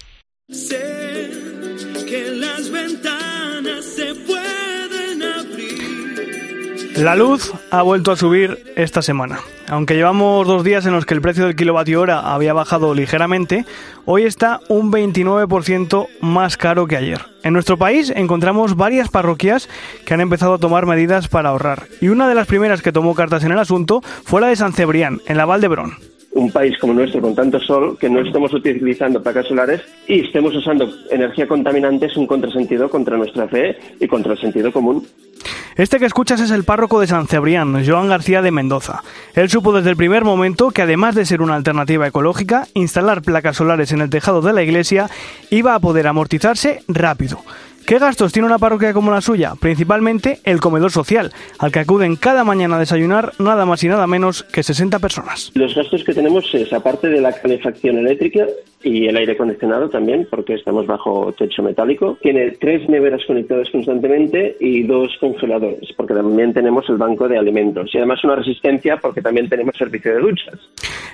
[6.97, 9.41] La luz ha vuelto a subir esta semana.
[9.69, 13.65] Aunque llevamos dos días en los que el precio del kilovatio hora había bajado ligeramente,
[14.05, 17.21] hoy está un 29% más caro que ayer.
[17.43, 19.69] En nuestro país encontramos varias parroquias
[20.07, 23.15] que han empezado a tomar medidas para ahorrar, y una de las primeras que tomó
[23.17, 25.95] cartas en el asunto fue la de San Cebrián, en la Val de Brón.
[26.35, 30.55] un país como nuestro con tanto sol que no estemos utilizando placas solares y estemos
[30.55, 35.07] usando energía contaminante es un contrasentido contra nuestra fe y contra el sentido común.
[35.77, 39.03] Este que escuchas es el párroco de San Cebrián, Joan García de Mendoza.
[39.35, 43.57] Él supo desde el primer momento que además de ser una alternativa ecológica, instalar placas
[43.57, 45.11] solares en el tejado de la iglesia
[45.51, 47.41] iba a poder amortizarse rápido.
[47.87, 49.55] ¿Qué gastos tiene una parroquia como la suya?
[49.61, 54.07] Principalmente el comedor social, al que acuden cada mañana a desayunar nada más y nada
[54.07, 55.51] menos que 60 personas.
[55.55, 58.47] Los gastos que tenemos es, aparte de la calefacción eléctrica
[58.85, 64.57] y el aire acondicionado también, porque estamos bajo techo metálico, tiene tres neveras conectadas constantemente
[64.61, 69.23] y dos congeladores, porque también tenemos el banco de alimentos y además una resistencia porque
[69.23, 70.55] también tenemos servicio de duchas.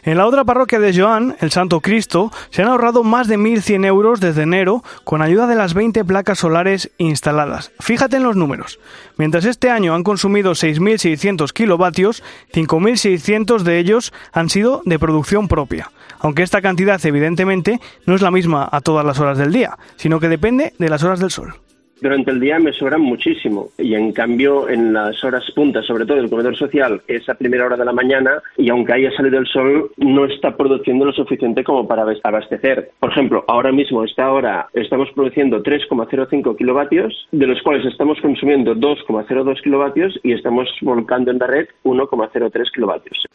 [0.02, 3.86] En la otra parroquia de Joan, el Santo Cristo, se han ahorrado más de 1.100
[3.86, 7.72] euros desde enero con ayuda de las 20 placas solares instaladas.
[7.80, 8.80] Fíjate en los números.
[9.16, 15.90] Mientras este año han consumido 6.600 kilovatios, 5.600 de ellos han sido de producción propia.
[16.20, 20.20] Aunque esta cantidad evidentemente no es la misma a todas las horas del día, sino
[20.20, 21.54] que depende de las horas del sol.
[22.00, 26.18] Durante el día me sobran muchísimo y en cambio en las horas puntas, sobre todo
[26.18, 29.46] el comedor social, es a primera hora de la mañana y aunque haya salido el
[29.46, 32.90] sol no está produciendo lo suficiente como para abastecer.
[32.98, 38.18] Por ejemplo, ahora mismo a esta hora estamos produciendo 3,05 kilovatios, de los cuales estamos
[38.22, 43.26] consumiendo 2,02 kilovatios y estamos volcando en la red 1,03 kilovatios.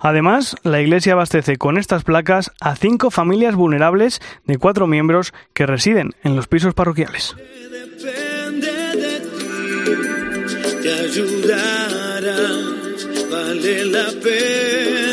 [0.00, 5.66] Además, la Iglesia abastece con estas placas a cinco familias vulnerables de cuatro miembros que
[5.66, 7.36] residen en los pisos parroquiales.
[10.82, 12.38] Te ayudará,
[13.30, 15.07] vale la pena.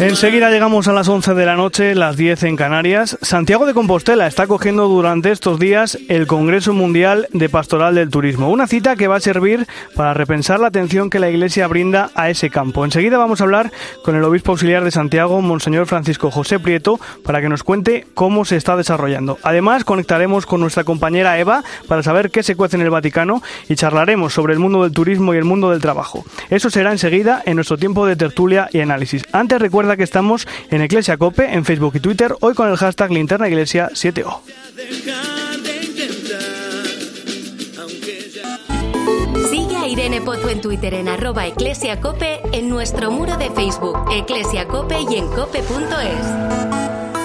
[0.00, 3.18] Enseguida llegamos a las 11 de la noche, las 10 en Canarias.
[3.20, 8.48] Santiago de Compostela está cogiendo durante estos días el Congreso Mundial de Pastoral del Turismo,
[8.48, 12.30] una cita que va a servir para repensar la atención que la Iglesia brinda a
[12.30, 12.84] ese campo.
[12.84, 13.72] Enseguida vamos a hablar
[14.04, 18.44] con el obispo auxiliar de Santiago, Monseñor Francisco José Prieto, para que nos cuente cómo
[18.44, 19.38] se está desarrollando.
[19.42, 23.74] Además, conectaremos con nuestra compañera Eva para saber qué se cuece en el Vaticano y
[23.74, 26.24] charlaremos sobre el mundo del turismo y el mundo del trabajo.
[26.50, 29.24] Eso será enseguida en nuestro tiempo de tertulia y análisis.
[29.32, 33.10] Antes recuerda que estamos en Iglesia Cope, en Facebook y Twitter, hoy con el hashtag
[33.10, 34.40] Linterna Iglesia 7O.
[39.50, 45.16] Sigue a Irene Pozo en Twitter en arroba en nuestro muro de Facebook, eclesiacope y
[45.16, 47.17] en cope.es.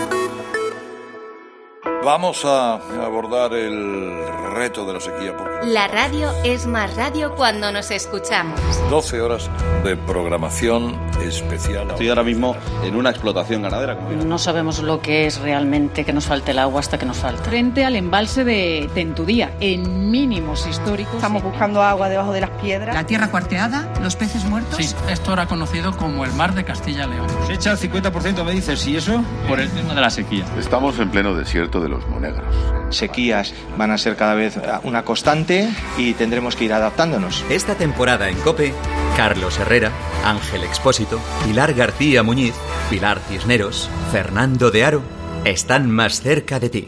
[2.03, 4.11] Vamos a abordar el
[4.53, 5.35] reto de la sequía.
[5.37, 8.59] Porque La radio es más radio cuando nos escuchamos.
[8.89, 9.49] 12 horas
[9.85, 11.89] de programación especial.
[11.91, 13.95] Estoy ahora mismo en una explotación ganadera.
[13.95, 17.43] No sabemos lo que es realmente que nos falte el agua hasta que nos falta.
[17.43, 21.15] Frente al embalse de Tentudía, en mínimos históricos.
[21.15, 22.95] Estamos buscando agua debajo de las piedras.
[22.95, 24.77] La tierra cuarteada, los peces muertos.
[24.77, 27.27] Sí, esto era conocido como el mar de Castilla-León.
[27.47, 29.23] Se echa el 50%, me dices, ¿y eso?
[29.47, 30.45] Por el tema de la sequía.
[30.59, 32.53] Estamos en pleno desierto de los monegros.
[32.89, 37.45] Sequías van a ser cada vez una constante y tendremos que ir adaptándonos.
[37.49, 38.73] Esta temporada en COPE,
[39.15, 39.91] Carlos Herrera,
[40.23, 42.53] Ángel Expósito, Pilar García Muñiz,
[42.89, 45.01] Pilar Cisneros, Fernando de Aro
[45.45, 46.87] están más cerca de ti.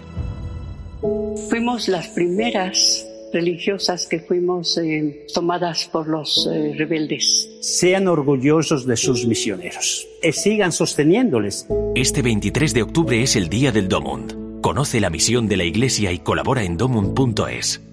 [1.50, 7.50] Fuimos las primeras religiosas que fuimos eh, tomadas por los eh, rebeldes.
[7.60, 11.68] Sean orgullosos de sus misioneros y sigan sosteniéndoles.
[11.96, 14.45] Este 23 de octubre es el Día del Domund.
[14.66, 17.84] Conoce la misión de la Iglesia y colabora en domund.es.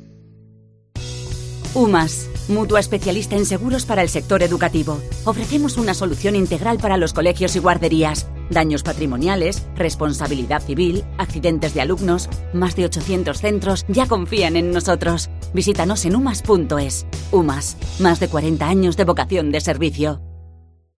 [1.75, 4.99] UMAS, mutua especialista en seguros para el sector educativo.
[5.27, 8.27] Ofrecemos una solución integral para los colegios y guarderías.
[8.49, 12.31] Daños patrimoniales, responsabilidad civil, accidentes de alumnos.
[12.55, 15.29] Más de 800 centros ya confían en nosotros.
[15.53, 17.05] Visítanos en umas.es.
[17.33, 20.23] UMAS, más de 40 años de vocación de servicio.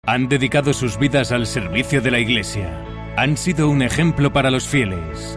[0.06, 2.80] Han dedicado sus vidas al servicio de la Iglesia.
[3.16, 5.36] Han sido un ejemplo para los fieles.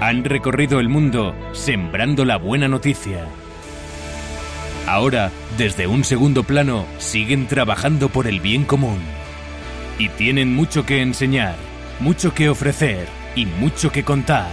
[0.00, 3.26] Han recorrido el mundo sembrando la buena noticia.
[4.86, 8.98] Ahora, desde un segundo plano, siguen trabajando por el bien común.
[9.98, 11.54] Y tienen mucho que enseñar,
[12.00, 14.48] mucho que ofrecer y mucho que contar.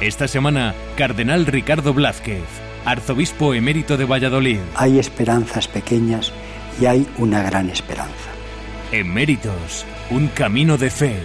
[0.00, 2.44] Esta semana, Cardenal Ricardo Blázquez,
[2.84, 4.60] arzobispo emérito de Valladolid.
[4.76, 6.32] Hay esperanzas pequeñas
[6.80, 8.30] y hay una gran esperanza.
[8.92, 11.16] Eméritos, un camino de fe.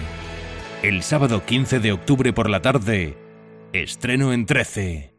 [0.83, 3.17] El sábado 15 de octubre por la tarde,
[3.73, 5.11] estreno en 13.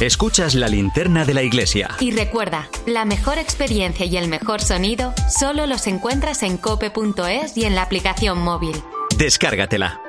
[0.00, 1.90] Escuchas la linterna de la iglesia.
[1.98, 7.64] Y recuerda, la mejor experiencia y el mejor sonido solo los encuentras en cope.es y
[7.64, 8.76] en la aplicación móvil.
[9.18, 10.00] Descárgatela.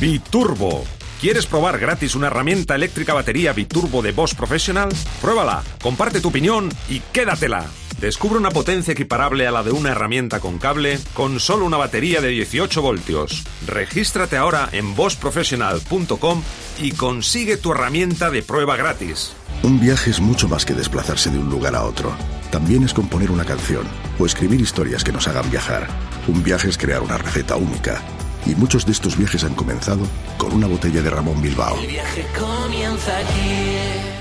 [0.00, 0.82] Biturbo,
[1.22, 4.88] ¿Quieres probar gratis una herramienta eléctrica batería biturbo de Bosch Professional?
[5.20, 7.64] Pruébala, comparte tu opinión y quédatela.
[8.02, 12.20] Descubre una potencia equiparable a la de una herramienta con cable con solo una batería
[12.20, 13.44] de 18 voltios.
[13.64, 16.42] Regístrate ahora en boschprofessional.com
[16.80, 19.34] y consigue tu herramienta de prueba gratis.
[19.62, 22.12] Un viaje es mucho más que desplazarse de un lugar a otro.
[22.50, 23.86] También es componer una canción
[24.18, 25.86] o escribir historias que nos hagan viajar.
[26.26, 28.02] Un viaje es crear una receta única.
[28.44, 30.04] Y muchos de estos viajes han comenzado
[30.38, 31.78] con una botella de Ramón Bilbao.
[31.78, 34.11] El viaje comienza aquí.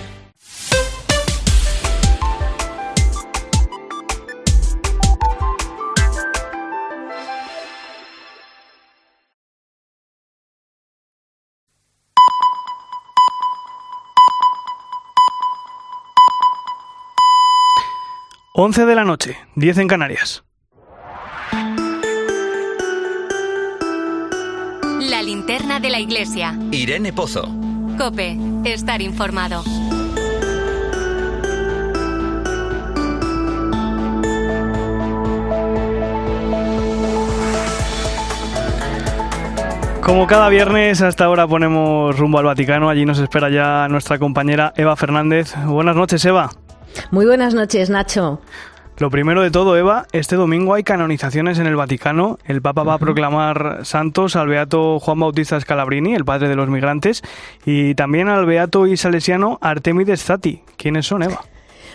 [18.53, 20.43] 11 de la noche, 10 en Canarias.
[24.99, 26.59] La linterna de la iglesia.
[26.69, 27.47] Irene Pozo.
[27.97, 29.63] Cope, estar informado.
[40.01, 42.89] Como cada viernes, hasta ahora ponemos rumbo al Vaticano.
[42.89, 45.55] Allí nos espera ya nuestra compañera Eva Fernández.
[45.65, 46.49] Buenas noches, Eva.
[47.09, 48.39] Muy buenas noches, Nacho.
[48.97, 52.37] Lo primero de todo, Eva, este domingo hay canonizaciones en el Vaticano.
[52.45, 56.69] El Papa va a proclamar santos al beato Juan Bautista Scalabrini, el padre de los
[56.69, 57.23] migrantes,
[57.65, 60.61] y también al beato y salesiano Artemides Zati.
[60.77, 61.41] ¿Quiénes son, Eva?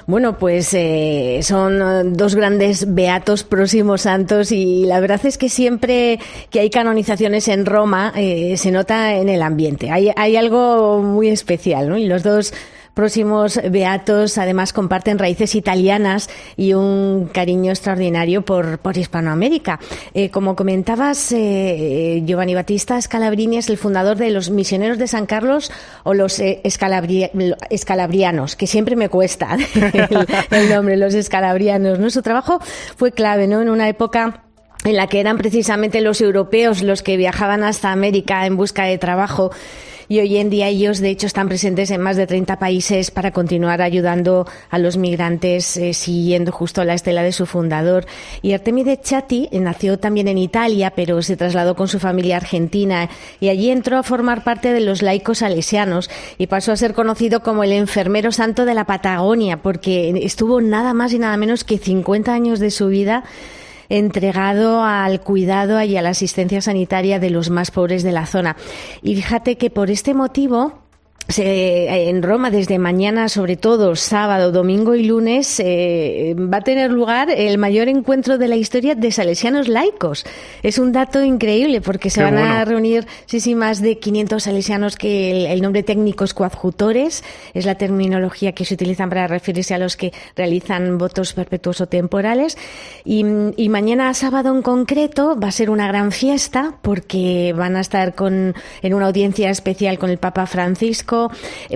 [0.09, 6.21] Bueno, pues eh, son dos grandes beatos próximos santos y la verdad es que siempre
[6.51, 9.91] que hay canonizaciones en Roma eh, se nota en el ambiente.
[9.91, 11.99] Hay, hay algo muy especial, ¿no?
[11.99, 12.53] Y los dos
[12.97, 19.79] próximos beatos además comparten raíces italianas y un cariño extraordinario por, por Hispanoamérica.
[20.15, 25.27] Eh, como comentabas, eh, Giovanni Battista Scalabrini es el fundador de los Misioneros de San
[25.27, 25.71] Carlos
[26.05, 29.59] o los eh, escalabrianos, que siempre me cuesta
[30.51, 31.99] el, nombre, los escalabrianos.
[31.99, 32.09] ¿no?
[32.09, 32.61] Su trabajo
[32.97, 33.61] fue clave ¿no?
[33.61, 34.45] en una época
[34.85, 38.97] en la que eran precisamente los europeos los que viajaban hasta América en busca de
[38.97, 39.51] trabajo
[40.09, 43.33] y hoy en día ellos, de hecho, están presentes en más de 30 países para
[43.33, 48.07] continuar ayudando a los migrantes, eh, siguiendo justo la estela de su fundador.
[48.43, 53.09] Y Artemide Chatti nació también en Italia, pero se trasladó con su familia a Argentina
[53.41, 57.43] y allí entró a formar parte de los laicos salesianos y pasó a ser conocido
[57.43, 61.79] como el enfermero santo de la Patagonia, porque estuvo nada más y nada menos que
[61.79, 63.25] 50 años de su vida
[63.89, 68.57] entregado al cuidado y a la asistencia sanitaria de los más pobres de la zona.
[69.03, 70.86] Y fíjate que por este motivo
[71.29, 76.93] se, en Roma desde mañana, sobre todo sábado, domingo y lunes, eh, va a tener
[76.93, 80.25] lugar el mayor encuentro de la historia de salesianos laicos.
[80.63, 84.97] Es un dato increíble porque se van a reunir sí, sí, más de 500 salesianos
[84.97, 89.79] que el, nombre técnico es coadjutores, es la terminología que se utilizan para referirse a
[89.79, 92.57] los que realizan votos perpetuos o temporales.
[93.05, 93.25] Y,
[93.57, 98.15] y mañana sábado en concreto va a ser una gran fiesta porque van a estar
[98.15, 101.16] con, en una audiencia especial con el Papa Francisco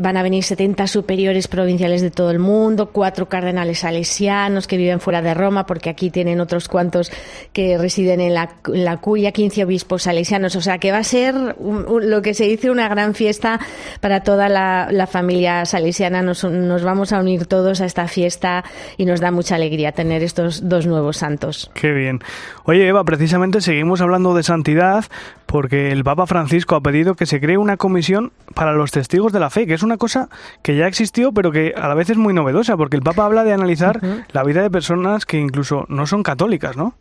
[0.00, 5.00] Van a venir 70 superiores provinciales de todo el mundo, cuatro cardenales salesianos que viven
[5.00, 7.10] fuera de Roma, porque aquí tienen otros cuantos
[7.52, 10.56] que residen en la, cuya, 15 obispos salesianos.
[10.56, 13.60] O sea que va a ser lo que se dice una gran fiesta
[14.00, 16.22] para toda la, familia salesiana.
[16.22, 18.64] Nos vamos a unir todos a esta fiesta
[18.96, 21.70] y nos da mucha alegría tener estos dos nuevos santos.
[21.74, 22.20] Qué bien.
[22.64, 25.04] Oye, Eva, precisamente seguimos hablando de santidad
[25.46, 29.40] porque el Papa Francisco ha pedido que se cree una comisión para los testigos de
[29.40, 30.28] la fe, que es una cosa
[30.62, 33.44] que ya existió, pero que a la vez es muy novedosa, porque el Papa habla
[33.44, 34.00] de analizar
[34.32, 36.94] la vida de personas que incluso no son católicas, ¿no?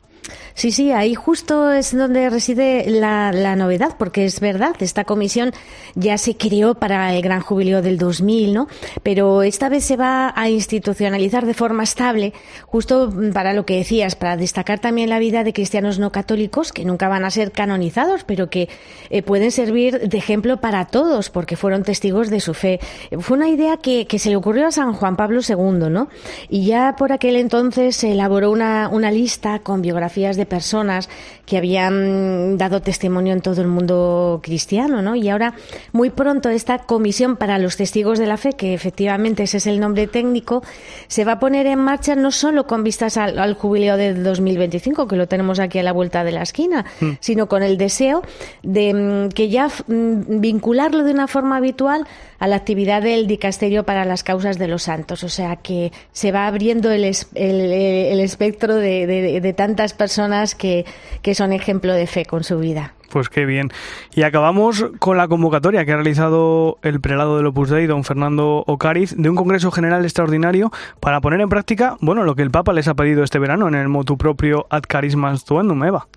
[0.53, 5.53] Sí, sí, ahí justo es donde reside la, novedad, porque es verdad, esta comisión
[5.95, 8.67] ya se creó para el gran jubileo del 2000, ¿no?
[9.01, 12.33] Pero esta vez se va a institucionalizar de forma estable,
[12.65, 16.83] justo para lo que decías, para destacar también la vida de cristianos no católicos, que
[16.83, 18.67] nunca van a ser canonizados, pero que
[19.09, 22.79] eh, pueden servir de ejemplo para todos, porque fueron testigos de su fe.
[23.19, 26.09] Fue una idea que, se le ocurrió a San Juan Pablo II, ¿no?
[26.49, 31.07] Y ya por aquel entonces se elaboró una, una lista con biografías de personas
[31.45, 35.15] que habían dado testimonio en todo el mundo cristiano, ¿no?
[35.15, 35.53] Y ahora,
[35.93, 39.79] muy pronto, esta comisión para los testigos de la fe, que efectivamente ese es el
[39.79, 40.63] nombre técnico,
[41.07, 45.15] se va a poner en marcha no solo con vistas al, jubileo de 2025, que
[45.15, 47.11] lo tenemos aquí a la vuelta de la esquina, mm.
[47.19, 48.21] sino con el deseo
[48.63, 52.05] de mm, que ya mm, vincularlo de una forma habitual
[52.39, 55.23] a la actividad del dicasterio para las causas de los santos.
[55.23, 60.85] O sea que se va abriendo el, el, espectro de, de, de tantas personas que,
[61.21, 62.95] que son ejemplo de fe con su vida.
[63.09, 63.71] Pues qué bien.
[64.13, 68.63] Y acabamos con la convocatoria que ha realizado el prelado del Opus Dei, don Fernando
[68.67, 72.73] Ocariz, de un Congreso General extraordinario para poner en práctica, bueno, lo que el Papa
[72.73, 76.07] les ha pedido este verano en el motu propio Ad Carismas Tuendum, Eva.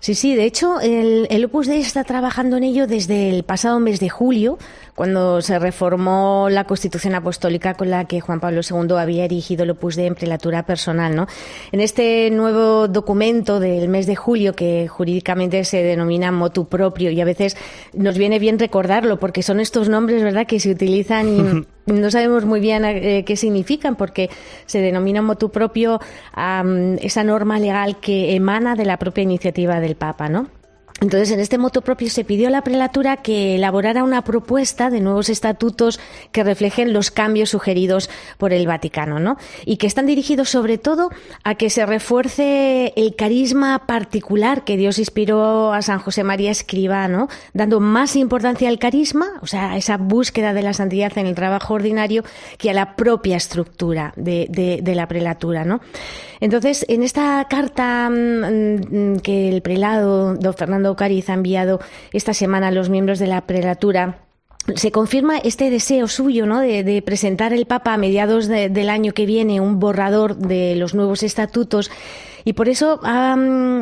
[0.00, 4.00] Sí, sí, de hecho, el, Opus Dei está trabajando en ello desde el pasado mes
[4.00, 4.58] de julio,
[4.94, 9.70] cuando se reformó la Constitución Apostólica con la que Juan Pablo II había erigido el
[9.70, 11.26] Opus Dei en prelatura personal, ¿no?
[11.72, 17.20] En este nuevo documento del mes de julio, que jurídicamente se denomina motu propio y
[17.20, 17.56] a veces
[17.92, 22.44] nos viene bien recordarlo porque son estos nombres, ¿verdad?, que se utilizan y no sabemos
[22.44, 24.30] muy bien eh, qué significan porque
[24.66, 26.00] se denomina motu propio
[26.34, 26.64] a
[27.00, 30.59] esa norma legal que emana de la propia iniciativa del Papa, ¿no?
[31.00, 35.00] Entonces, en este moto propio se pidió a la prelatura que elaborara una propuesta de
[35.00, 35.98] nuevos estatutos
[36.30, 39.38] que reflejen los cambios sugeridos por el Vaticano, ¿no?
[39.64, 41.10] Y que están dirigidos sobre todo
[41.42, 47.28] a que se refuerce el carisma particular que Dios inspiró a San José María Escribano,
[47.54, 51.34] dando más importancia al carisma, o sea, a esa búsqueda de la santidad en el
[51.34, 52.24] trabajo ordinario,
[52.58, 55.80] que a la propia estructura de, de, de la prelatura, ¿no?
[56.40, 61.80] Entonces, en esta carta mmm, que el prelado, don Fernando Cariz, ha enviado
[62.12, 64.18] esta semana a los miembros de la prelatura,
[64.74, 66.60] se confirma este deseo suyo ¿no?
[66.60, 70.76] de, de presentar el Papa a mediados de, del año que viene un borrador de
[70.76, 71.90] los nuevos estatutos
[72.44, 73.80] y por eso, um,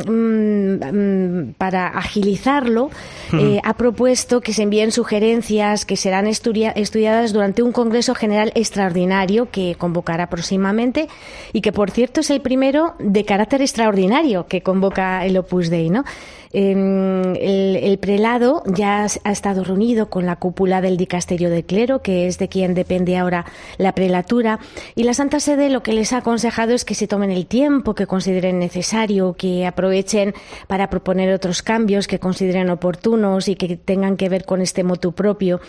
[1.55, 2.91] para agilizarlo,
[3.33, 9.51] eh, ha propuesto que se envíen sugerencias que serán estudiadas durante un Congreso General extraordinario
[9.51, 11.09] que convocará próximamente
[11.53, 15.91] y que, por cierto, es el primero de carácter extraordinario que convoca el Opus Dei,
[15.91, 16.05] ¿no?
[16.53, 22.27] El, el, prelado ya ha estado reunido con la cúpula del dicasterio de clero, que
[22.27, 23.45] es de quien depende ahora
[23.77, 24.59] la prelatura,
[24.95, 27.95] y la Santa Sede lo que les ha aconsejado es que se tomen el tiempo
[27.95, 30.35] que consideren necesario, que aprovechen
[30.67, 35.13] para proponer otros cambios que consideren oportunos y que tengan que ver con este motu
[35.13, 35.61] propio.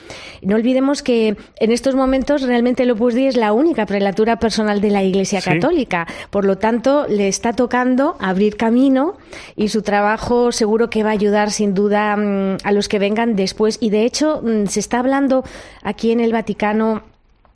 [0.42, 4.82] No olvidemos que en estos momentos realmente el Opus Dei es la única prelatura personal
[4.82, 5.50] de la Iglesia ¿Sí?
[5.50, 9.18] Católica, por lo tanto le está tocando abrir camino
[9.56, 13.36] y su trabajo se seguro que va a ayudar sin duda a los que vengan
[13.36, 13.80] después.
[13.82, 15.44] Y de hecho, se está hablando
[15.82, 17.02] aquí en el Vaticano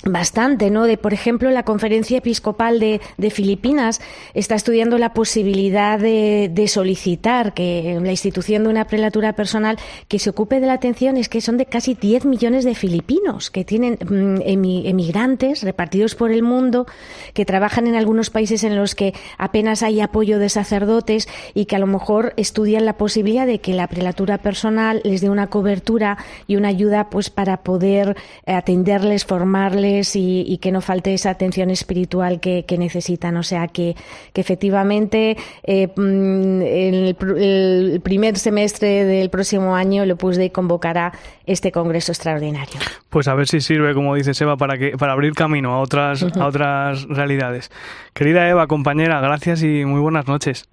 [0.05, 0.83] bastante, ¿no?
[0.83, 2.99] De, por ejemplo, la Conferencia Episcopal de,
[3.31, 4.01] Filipinas
[4.33, 9.77] está estudiando la posibilidad de, de, solicitar que la institución de una prelatura personal
[10.07, 13.49] que se ocupe de la atención es que son de casi 10 millones de filipinos
[13.49, 16.85] que tienen mm, emigrantes repartidos por el mundo,
[17.33, 21.77] que trabajan en algunos países en los que apenas hay apoyo de sacerdotes y que
[21.77, 26.17] a lo mejor estudian la posibilidad de que la prelatura personal les dé una cobertura
[26.45, 31.69] y una ayuda pues para poder atenderles, formarles y, y, que no falte esa atención
[31.69, 33.37] espiritual que, que necesitan.
[33.37, 33.95] O sea, que,
[34.33, 41.13] que efectivamente eh, el, el, primer semestre del próximo año el Opus Dei convocará
[41.45, 42.79] este congreso extraordinario.
[43.09, 46.23] Pues a ver si sirve, como dice Eva, para, que, para abrir camino a otras,
[46.23, 46.41] uh -huh.
[46.41, 47.71] a otras realidades.
[48.13, 50.67] Querida Eva, compañera, gracias y muy buenas noches.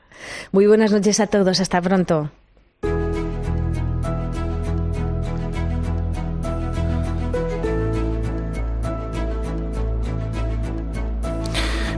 [0.53, 1.61] Muy buenas noches a todos.
[1.61, 2.31] Hasta pronto.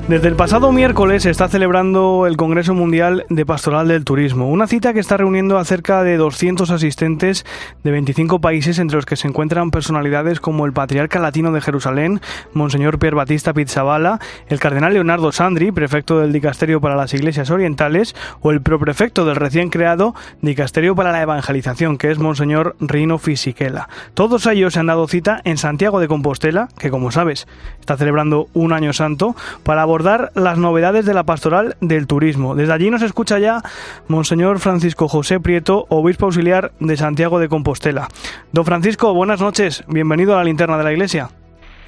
[0.08, 4.66] Desde el pasado miércoles se está celebrando el Congreso Mundial de Pastoral del Turismo, una
[4.66, 7.46] cita que está reuniendo a cerca de 200 asistentes
[7.84, 12.20] de 25 países, entre los que se encuentran personalidades como el Patriarca Latino de Jerusalén,
[12.52, 18.16] Monseñor Pier Batista Pizzabala, el Cardenal Leonardo Sandri, prefecto del Dicasterio para las Iglesias Orientales,
[18.40, 23.88] o el proprefecto del recién creado Dicasterio para la Evangelización, que es Monseñor Rino Fisichella.
[24.14, 27.46] Todos ellos se han dado cita en Santiago de Compostela, que como sabes
[27.78, 32.54] está celebrando un año santo, para abordar las novedades de la pastoral del turismo.
[32.54, 33.60] Desde allí nos escucha ya
[34.08, 38.08] Monseñor Francisco José Prieto, obispo auxiliar de Santiago de Compostela.
[38.52, 41.28] Don Francisco, buenas noches, bienvenido a la linterna de la Iglesia.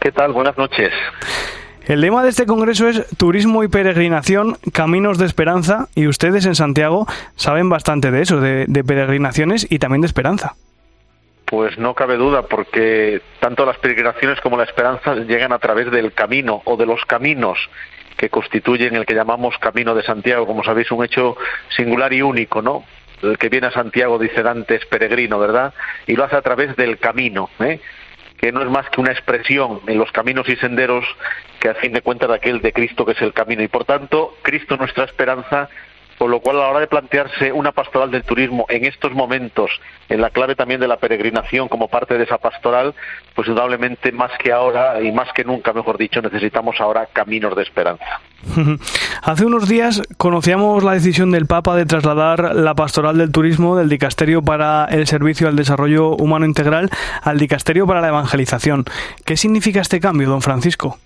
[0.02, 0.34] ¿Qué tal?
[0.34, 0.92] Buenas noches.
[1.86, 6.54] El lema de este congreso es Turismo y Peregrinación, Caminos de Esperanza, y ustedes en
[6.54, 10.56] Santiago saben bastante de eso, de, de peregrinaciones y también de esperanza.
[11.54, 16.12] Pues no cabe duda, porque tanto las peregrinaciones como la esperanza llegan a través del
[16.12, 17.56] camino o de los caminos
[18.16, 21.36] que constituyen el que llamamos Camino de Santiago, como sabéis, un hecho
[21.68, 22.84] singular y único, ¿no?
[23.22, 25.72] El que viene a Santiago, dice Dante, es peregrino, ¿verdad?
[26.08, 27.78] Y lo hace a través del camino, ¿eh?
[28.36, 31.04] que no es más que una expresión en los caminos y senderos
[31.60, 33.62] que a fin de cuentas de aquel de Cristo que es el camino.
[33.62, 35.68] Y por tanto, Cristo nuestra esperanza
[36.24, 39.70] con lo cual a la hora de plantearse una pastoral del turismo en estos momentos,
[40.08, 42.94] en la clave también de la peregrinación como parte de esa pastoral,
[43.34, 47.62] pues indudablemente más que ahora y más que nunca, mejor dicho, necesitamos ahora caminos de
[47.62, 48.22] esperanza.
[49.22, 53.90] Hace unos días conocíamos la decisión del Papa de trasladar la pastoral del turismo del
[53.90, 56.88] Dicasterio para el Servicio al Desarrollo Humano Integral
[57.20, 58.86] al Dicasterio para la Evangelización.
[59.26, 60.96] ¿Qué significa este cambio, don Francisco?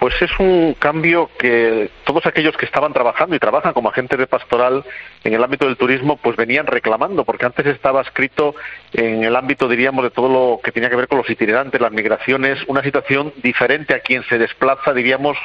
[0.00, 4.26] Pues es un cambio que todos aquellos que estaban trabajando y trabajan como agentes de
[4.26, 4.82] pastoral
[5.22, 8.54] en el ámbito del turismo, pues venían reclamando, porque antes estaba escrito
[8.94, 11.92] en el ámbito, diríamos, de todo lo que tenía que ver con los itinerantes, las
[11.92, 15.36] migraciones, una situación diferente a quien se desplaza, diríamos,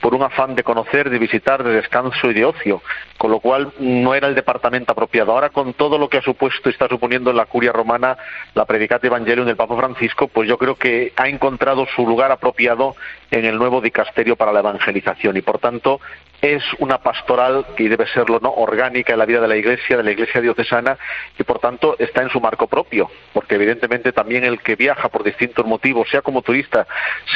[0.00, 2.82] por un afán de conocer, de visitar, de descanso y de ocio,
[3.18, 5.32] con lo cual no era el departamento apropiado.
[5.32, 8.16] Ahora, con todo lo que ha supuesto y está suponiendo en la curia romana
[8.54, 12.96] la predicata Evangelium del Papa Francisco, pues yo creo que ha encontrado su lugar apropiado
[13.30, 16.00] en el nuevo dicasterio para la evangelización y, por tanto,
[16.42, 20.02] es una pastoral que debe serlo no orgánica en la vida de la Iglesia, de
[20.02, 20.96] la Iglesia diocesana
[21.38, 25.22] y por tanto está en su marco propio, porque evidentemente también el que viaja por
[25.22, 26.86] distintos motivos, sea como turista,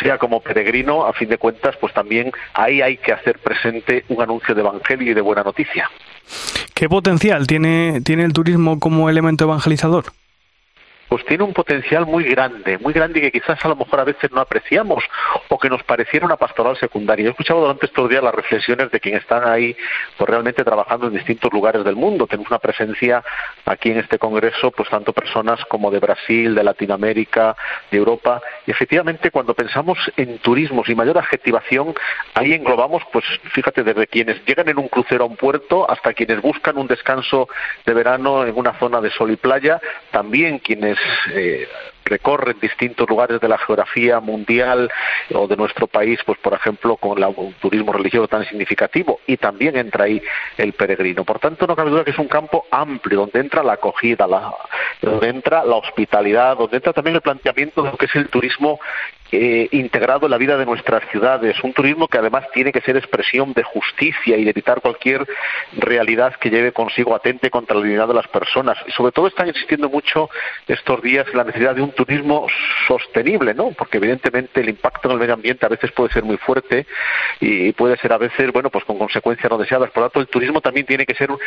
[0.03, 4.23] sea como peregrino, a fin de cuentas, pues también ahí hay que hacer presente un
[4.23, 5.91] anuncio de evangelio y de buena noticia.
[6.75, 10.05] ¿Qué potencial tiene tiene el turismo como elemento evangelizador?
[11.09, 14.31] Pues tiene un potencial muy grande, muy grande que quizás a lo mejor a veces
[14.33, 15.05] no apreciamos
[15.49, 17.27] o que nos pareciera una pastoral secundaria.
[17.27, 19.77] He escuchado durante estos días las reflexiones de quienes están ahí
[20.17, 22.27] pues realmente trabajando en distintos lugares del mundo.
[22.27, 23.23] Tenemos una presencia
[23.65, 27.57] aquí en este congreso, pues tanto personas como de Brasil, de Latinoamérica,
[27.91, 28.41] de Europa.
[28.67, 31.95] Y efectivamente cuando pensamos en turismos y mayor adjetivación,
[32.35, 36.41] ahí englobamos, pues fíjate, desde quienes llegan en un crucero a un puerto hasta quienes
[36.41, 37.49] buscan un descanso
[37.85, 39.81] de verano en una zona de sol y playa,
[40.11, 40.99] también quienes
[41.35, 41.67] eh,
[42.05, 44.91] recorren distintos lugares de la geografía mundial
[45.33, 49.77] o de nuestro país, pues por ejemplo con el turismo religioso tan significativo y también
[49.77, 50.23] entra ahí
[50.59, 51.25] el peregrino.
[51.25, 54.27] Por tanto, no cabe duda que es un campo amplio donde entra la acogida,
[55.01, 58.79] donde entra la hospitalidad, donde entra también el planteamiento de lo que es el turismo
[59.33, 62.97] eh, integrado en la vida de nuestras ciudades, un turismo que además tiene que ser
[62.97, 65.27] expresión de justicia y de evitar cualquier
[65.77, 68.79] realidad que lleve consigo atente contra la dignidad de las personas.
[68.87, 70.31] Y sobre todo están insistiendo mucho
[70.69, 72.47] estos días en la necesidad de un turismo
[72.87, 73.71] sostenible, ¿no?
[73.73, 76.87] Porque evidentemente el impacto en el medio ambiente a veces puede ser muy fuerte
[77.41, 79.91] y puede ser a veces, bueno, pues con consecuencias no deseadas.
[79.91, 81.39] Por lo tanto, el turismo también tiene que ser un,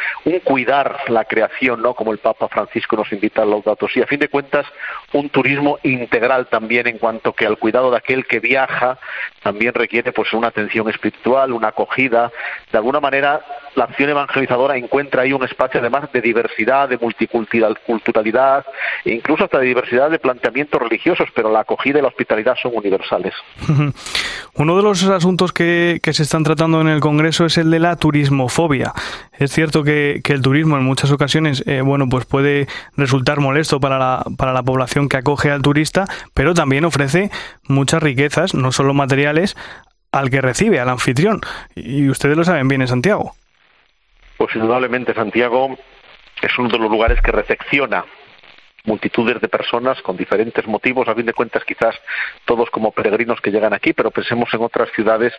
[0.44, 1.94] cuidar la creación, ¿no?
[1.94, 3.96] Como el Papa Francisco nos invita a los datos.
[3.96, 4.66] Y a fin de cuentas,
[5.14, 9.00] un turismo integral también en cuanto que al cuidado de aquel que viaja
[9.48, 12.30] también requiere pues una atención espiritual, una acogida.
[12.70, 13.40] De alguna manera,
[13.76, 18.66] la acción evangelizadora encuentra ahí un espacio además de diversidad, de multiculturalidad,
[19.06, 22.74] e incluso hasta de diversidad de planteamientos religiosos, pero la acogida y la hospitalidad son
[22.76, 23.34] universales.
[24.56, 27.96] Uno de los asuntos que, se están tratando en el Congreso es el de la
[27.96, 28.92] turismofobia.
[29.38, 32.68] Es cierto que, el turismo en muchas ocasiones, eh, bueno, pues puede
[32.98, 37.30] resultar molesto para la, para la población que acoge al turista, pero también ofrece
[37.68, 39.37] muchas riquezas, no solo materiales,
[40.12, 41.42] al que recibe, al anfitrión.
[41.76, 43.34] Y ustedes lo saben bien en Santiago.
[44.38, 45.78] Pues indudablemente Santiago
[46.42, 48.06] es uno de los lugares que recepciona
[48.86, 51.96] multitudes de personas con diferentes motivos, a fin de cuentas quizás
[52.46, 55.34] todos como peregrinos que llegan aquí, pero pensemos en otras ciudades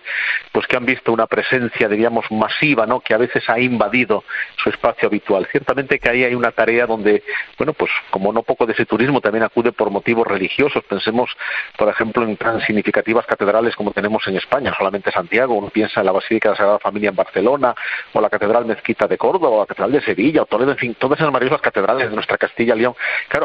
[0.52, 3.00] pues que han visto una presencia, diríamos, masiva, ¿no?
[3.00, 4.24] que a veces ha invadido
[4.62, 5.46] su espacio habitual.
[5.50, 7.22] Ciertamente que ahí hay una tarea donde,
[7.56, 10.84] bueno, pues como no poco de ese turismo también acude por motivos religiosos.
[10.84, 11.30] Pensemos,
[11.76, 16.06] por ejemplo, en tan significativas catedrales como tenemos en España, solamente Santiago, uno piensa en
[16.06, 17.74] la Basílica de la Sagrada Familia en Barcelona,
[18.12, 20.94] o la Catedral Mezquita de Córdoba, o la Catedral de Sevilla, o Toledo, en fin,
[20.94, 22.94] todas esas maravillosas catedrales de nuestra Castilla León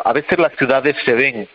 [0.03, 1.47] a veces las ciudades se ven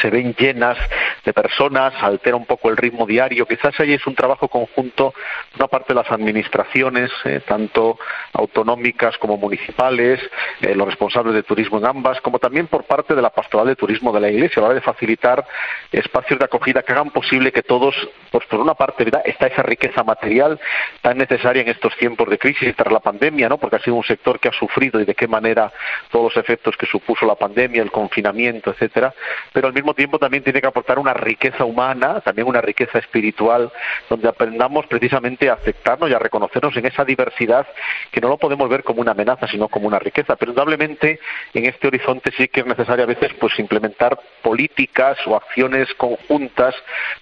[0.00, 0.76] se ven llenas
[1.24, 3.46] de personas, altera un poco el ritmo diario.
[3.46, 5.14] Quizás ahí es un trabajo conjunto,
[5.56, 7.98] una parte de las administraciones, eh, tanto
[8.32, 10.20] autonómicas como municipales,
[10.60, 13.76] eh, los responsables de turismo en ambas, como también por parte de la pastoral de
[13.76, 15.44] turismo de la Iglesia, a la hora de facilitar
[15.92, 17.94] espacios de acogida que hagan posible que todos,
[18.30, 19.22] pues por una parte, ¿verdad?
[19.24, 20.60] está esa riqueza material
[21.00, 23.58] tan necesaria en estos tiempos de crisis tras la pandemia, ¿no?
[23.58, 25.72] porque ha sido un sector que ha sufrido y de qué manera
[26.10, 29.14] todos los efectos que supuso la pandemia, el confinamiento, etcétera,
[29.52, 33.72] pero mismo tiempo también tiene que aportar una riqueza humana, también una riqueza espiritual,
[34.08, 37.66] donde aprendamos precisamente a aceptarnos y a reconocernos en esa diversidad
[38.10, 40.36] que no lo podemos ver como una amenaza, sino como una riqueza.
[40.36, 41.20] Pero indudablemente
[41.54, 46.74] en este horizonte sí que es necesario a veces pues implementar políticas o acciones conjuntas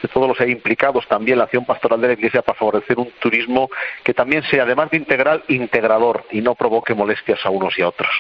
[0.03, 3.71] de todos los implicados, también la acción pastoral de la Iglesia para favorecer un turismo
[4.05, 7.89] que también sea, además de integral, integrador y no provoque molestias a unos y a
[7.89, 8.11] otros.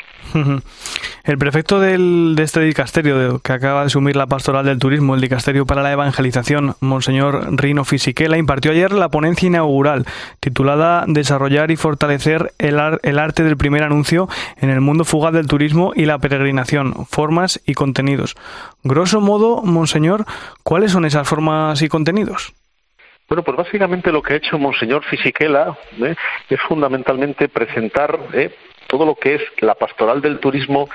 [1.25, 5.21] El prefecto del, de este dicasterio que acaba de asumir la Pastoral del Turismo, el
[5.21, 10.05] Dicasterio para la Evangelización, Monseñor Rino Fisiquela, impartió ayer la ponencia inaugural
[10.41, 14.29] titulada Desarrollar y fortalecer el, el arte del primer anuncio
[14.61, 18.35] en el mundo fugaz del turismo y la peregrinación, formas y contenidos.
[18.83, 20.25] Grosso modo, Monseñor,
[20.63, 22.55] ¿cuáles son esas formas y contenidos?
[23.29, 26.15] Bueno, pues básicamente lo que ha hecho Monseñor Fisichella ¿eh?
[26.49, 28.55] es fundamentalmente presentar ¿eh?
[28.87, 30.89] todo lo que es la pastoral del turismo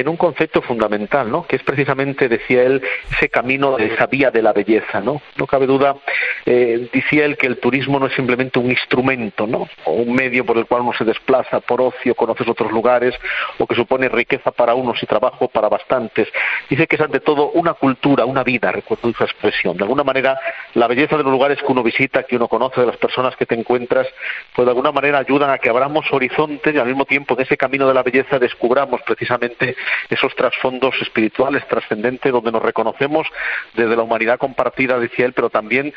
[0.00, 1.46] en un concepto fundamental, ¿no?
[1.46, 5.22] Que es precisamente, decía él, ese camino, esa vía de la belleza, ¿no?
[5.36, 5.96] No cabe duda,
[6.44, 9.68] eh, decía él que el turismo no es simplemente un instrumento, ¿no?
[9.84, 13.14] O un medio por el cual uno se desplaza por ocio, conoces otros lugares,
[13.58, 16.28] o que supone riqueza para unos y trabajo para bastantes.
[16.68, 19.76] Dice que es ante todo una cultura, una vida, recuerdo esa expresión.
[19.76, 20.38] De alguna manera,
[20.74, 23.46] la belleza de los lugares que uno visita, que uno conoce, de las personas que
[23.46, 24.06] te encuentras,
[24.54, 27.56] pues de alguna manera ayudan a que abramos horizontes y al mismo tiempo en ese
[27.56, 29.76] camino de la belleza descubramos precisamente
[30.08, 33.26] esos trasfondos espirituales trascendentes donde nos reconocemos
[33.74, 35.92] desde la humanidad compartida, decía él, pero también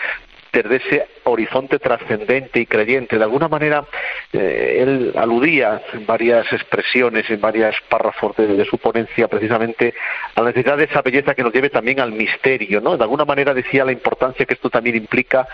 [0.51, 3.17] desde ese horizonte trascendente y creyente.
[3.17, 3.85] De alguna manera,
[4.33, 9.93] eh, él aludía en varias expresiones, en varios párrafos de, su ponencia, precisamente
[10.35, 12.81] a la necesidad de esa belleza que nos lleve también al misterio.
[12.81, 12.97] ¿no?
[12.97, 15.47] De alguna manera decía la importancia que esto también implica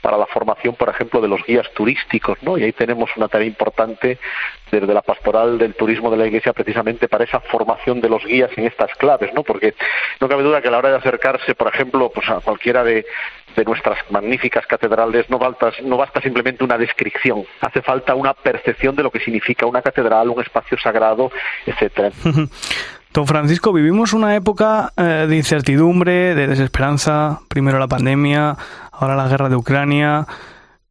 [0.00, 2.42] para la formación, por ejemplo, de los guías turísticos.
[2.42, 2.56] ¿no?
[2.56, 4.18] Y ahí tenemos una tarea importante
[4.70, 8.50] desde la pastoral del turismo de la Iglesia precisamente para esa formación de los guías
[8.56, 9.42] en estas claves, ¿no?
[9.42, 9.74] Porque
[10.20, 13.06] no cabe duda que a la hora de acercarse, por ejemplo, pues a cualquiera de,
[13.58, 19.10] de nuestras magníficas catedrales no basta, simplemente una descripción, hace falta una percepción de lo
[19.10, 21.30] que significa una catedral, un espacio sagrado,
[21.66, 22.10] etcétera.
[23.12, 28.56] Don Francisco, vivimos una época eh, de incertidumbre, de desesperanza, primero la pandemia,
[28.92, 30.26] ahora la guerra de Ucrania.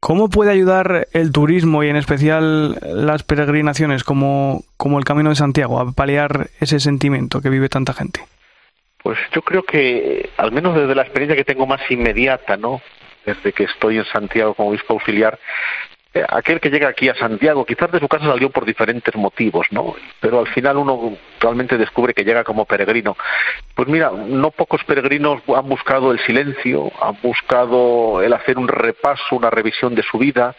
[0.02, 5.36] ¿Cómo puede ayudar el turismo y en especial las peregrinaciones como, como el Camino de
[5.36, 8.22] Santiago a paliar ese sentimiento que vive tanta gente?
[9.08, 12.82] Pues yo creo que, al menos desde la experiencia que tengo más inmediata, ¿no?
[13.26, 15.40] Desde que estoy en Santiago como obispo auxiliar,
[16.14, 19.66] eh, aquel que llega aquí a Santiago, quizás de su casa salió por diferentes motivos,
[19.72, 19.96] ¿no?
[20.20, 23.16] Pero al final uno realmente descubre que llega como peregrino.
[23.76, 29.38] Pues mira, no pocos peregrinos han buscado el silencio, han buscado el hacer un repaso,
[29.38, 30.54] una revisión de su vida,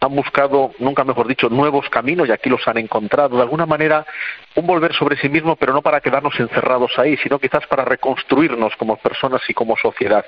[0.00, 3.36] han buscado, nunca mejor dicho, nuevos caminos y aquí los han encontrado.
[3.36, 4.04] De alguna manera,
[4.56, 8.74] un volver sobre sí mismo, pero no para quedarnos encerrados ahí, sino quizás para reconstruirnos
[8.76, 10.24] como personas y como sociedad.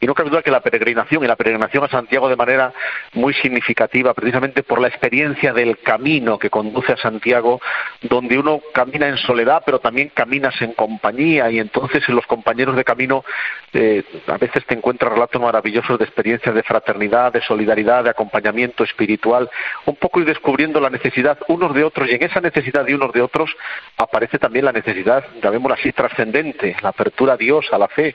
[0.00, 2.72] Y no cabe duda que la peregrinación, y la peregrinación a Santiago de manera
[3.14, 7.60] muy significativa, precisamente por la experiencia del camino que conduce a Santiago,
[8.02, 12.76] donde uno camina en soledad, pero también caminas en compañía, y entonces en los compañeros
[12.76, 13.24] de camino
[13.72, 18.84] eh, a veces te encuentras relatos maravillosos de experiencias de fraternidad, de solidaridad, de acompañamiento
[18.84, 19.50] espiritual
[19.86, 23.12] un poco ir descubriendo la necesidad unos de otros y en esa necesidad de unos
[23.12, 23.54] de otros
[23.96, 28.14] aparece también la necesidad, llamémosla así, trascendente, la apertura a Dios, a la fe,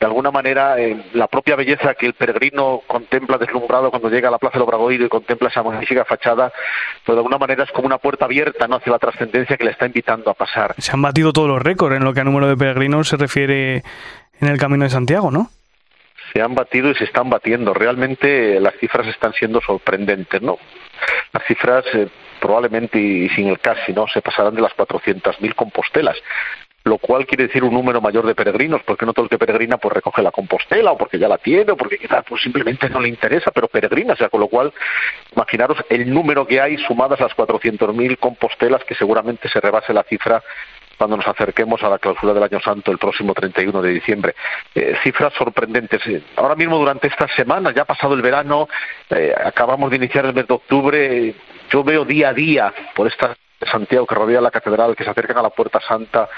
[0.00, 4.32] de alguna manera eh, la propia belleza que el peregrino contempla deslumbrado cuando llega a
[4.32, 6.52] la Plaza del Obradoiro y contempla esa magnífica fachada,
[7.04, 8.76] pues de alguna manera es como una puerta abierta ¿no?
[8.76, 10.74] hacia la trascendencia que le está invitando a pasar.
[10.78, 13.84] Se han batido todos los récords en lo que a número de peregrinos se refiere
[14.40, 15.50] en el Camino de Santiago, ¿no?
[16.32, 17.74] Se han batido y se están batiendo.
[17.74, 20.58] Realmente las cifras están siendo sorprendentes, ¿no?
[21.32, 22.08] Las cifras eh,
[22.40, 24.06] probablemente y sin el casi, ¿no?
[24.08, 26.16] Se pasarán de las 400.000 compostelas
[26.84, 29.76] lo cual quiere decir un número mayor de peregrinos, porque no todo el que peregrina
[29.76, 33.00] pues recoge la compostela, o porque ya la tiene, o porque quizás pues, simplemente no
[33.00, 34.72] le interesa, pero peregrina, o sea, con lo cual,
[35.34, 40.42] imaginaros el número que hay sumadas las 400.000 compostelas, que seguramente se rebase la cifra
[41.02, 44.36] cuando nos acerquemos a la clausura del Año Santo el próximo 31 de diciembre.
[44.72, 46.00] Eh, cifras sorprendentes.
[46.36, 48.68] Ahora mismo, durante estas semanas, ya ha pasado el verano,
[49.10, 51.34] eh, acabamos de iniciar el mes de octubre,
[51.70, 53.34] yo veo día a día por esta
[53.66, 56.28] Santiago que rodea la catedral, que se acercan a la Puerta Santa,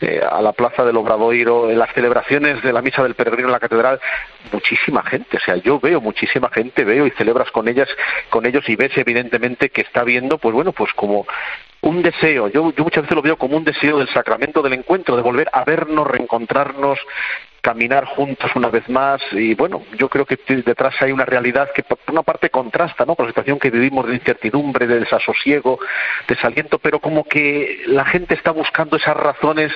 [0.00, 3.52] eh, a la Plaza del Obradoiro, en las celebraciones de la Misa del Peregrino en
[3.52, 4.00] la catedral,
[4.52, 7.88] muchísima gente, o sea, yo veo muchísima gente, veo y celebras con ellas,
[8.28, 11.26] con ellos y ves evidentemente que está viendo, pues bueno, pues como
[11.82, 15.16] un deseo, yo, yo muchas veces lo veo como un deseo del sacramento del encuentro,
[15.16, 16.98] de volver a vernos, reencontrarnos,
[17.60, 21.82] caminar juntos una vez más y bueno, yo creo que detrás hay una realidad que
[21.82, 23.14] por una parte contrasta ¿no?
[23.14, 25.78] con la situación que vivimos de incertidumbre, de desasosiego,
[26.26, 29.72] desaliento, pero como que la gente está buscando esas razones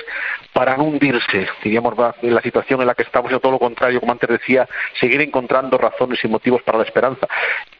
[0.53, 3.99] para no hundirse, diríamos, en la situación en la que estamos, y todo lo contrario,
[3.99, 4.67] como antes decía,
[4.99, 7.27] seguir encontrando razones y motivos para la esperanza.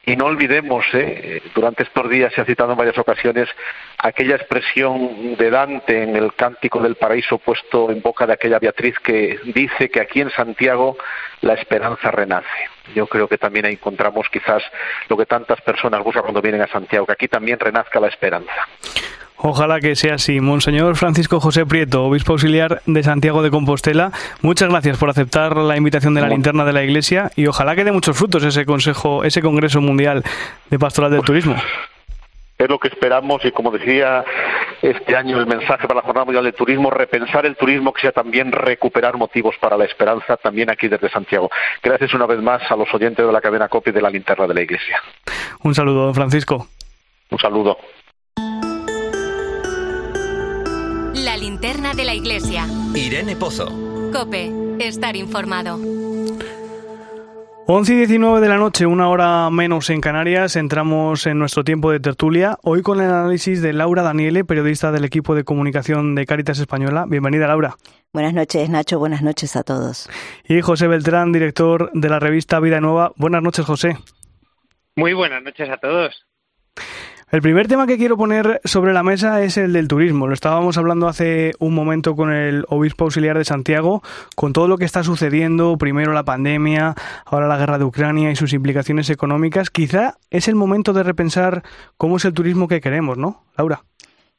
[0.05, 1.41] Y no olvidemos, ¿eh?
[1.55, 3.49] durante estos días se ha citado en varias ocasiones
[3.97, 8.99] aquella expresión de Dante en el Cántico del Paraíso puesto en boca de aquella Beatriz
[8.99, 10.97] que dice que aquí en Santiago
[11.41, 12.69] la esperanza renace.
[12.93, 14.61] Yo creo que también encontramos quizás
[15.09, 18.67] lo que tantas personas buscan cuando vienen a Santiago, que aquí también renazca la esperanza.
[19.47, 20.41] Ojalá que sea así.
[20.41, 25.77] Monseñor Francisco José Prieto, obispo auxiliar de Santiago de Compostela, muchas gracias por aceptar la
[25.77, 29.23] invitación de la linterna de la Iglesia y ojalá que dé muchos frutos ese consejo,
[29.23, 30.23] ese Congreso Mundial
[30.71, 31.55] de Pastoral del Turismo.
[32.57, 34.25] es lo que esperamos y como decía
[34.81, 38.13] este año el mensaje para la Jornada Mundial del Turismo, repensar el turismo que sea
[38.13, 41.51] también recuperar motivos para la esperanza también aquí desde Santiago.
[41.83, 44.55] Gracias una vez más a los oyentes de la cadena COPI de la linterna de
[44.55, 45.03] la Iglesia.
[45.61, 46.67] Un saludo, don Francisco.
[47.29, 47.77] Un saludo.
[51.25, 52.67] La linterna de la Iglesia.
[52.93, 53.65] Irene Pozo.
[54.13, 55.79] Cope, estar informado.
[57.65, 61.89] 11 y 19 de la noche, una hora menos en Canarias, entramos en nuestro tiempo
[61.89, 66.27] de tertulia, hoy con el análisis de Laura Daniele, periodista del equipo de comunicación de
[66.27, 67.05] Cáritas Española.
[67.07, 67.75] Bienvenida, Laura.
[68.13, 70.07] Buenas noches, Nacho, buenas noches a todos.
[70.47, 73.13] Y José Beltrán, director de la revista Vida Nueva.
[73.15, 73.97] Buenas noches, José.
[74.95, 76.23] Muy buenas noches a todos.
[77.31, 80.27] El primer tema que quiero poner sobre la mesa es el del turismo.
[80.27, 84.03] Lo estábamos hablando hace un momento con el obispo auxiliar de Santiago,
[84.35, 86.93] con todo lo que está sucediendo, primero la pandemia,
[87.25, 89.71] ahora la guerra de Ucrania y sus implicaciones económicas.
[89.71, 91.63] Quizá es el momento de repensar
[91.97, 93.83] cómo es el turismo que queremos, ¿no, Laura?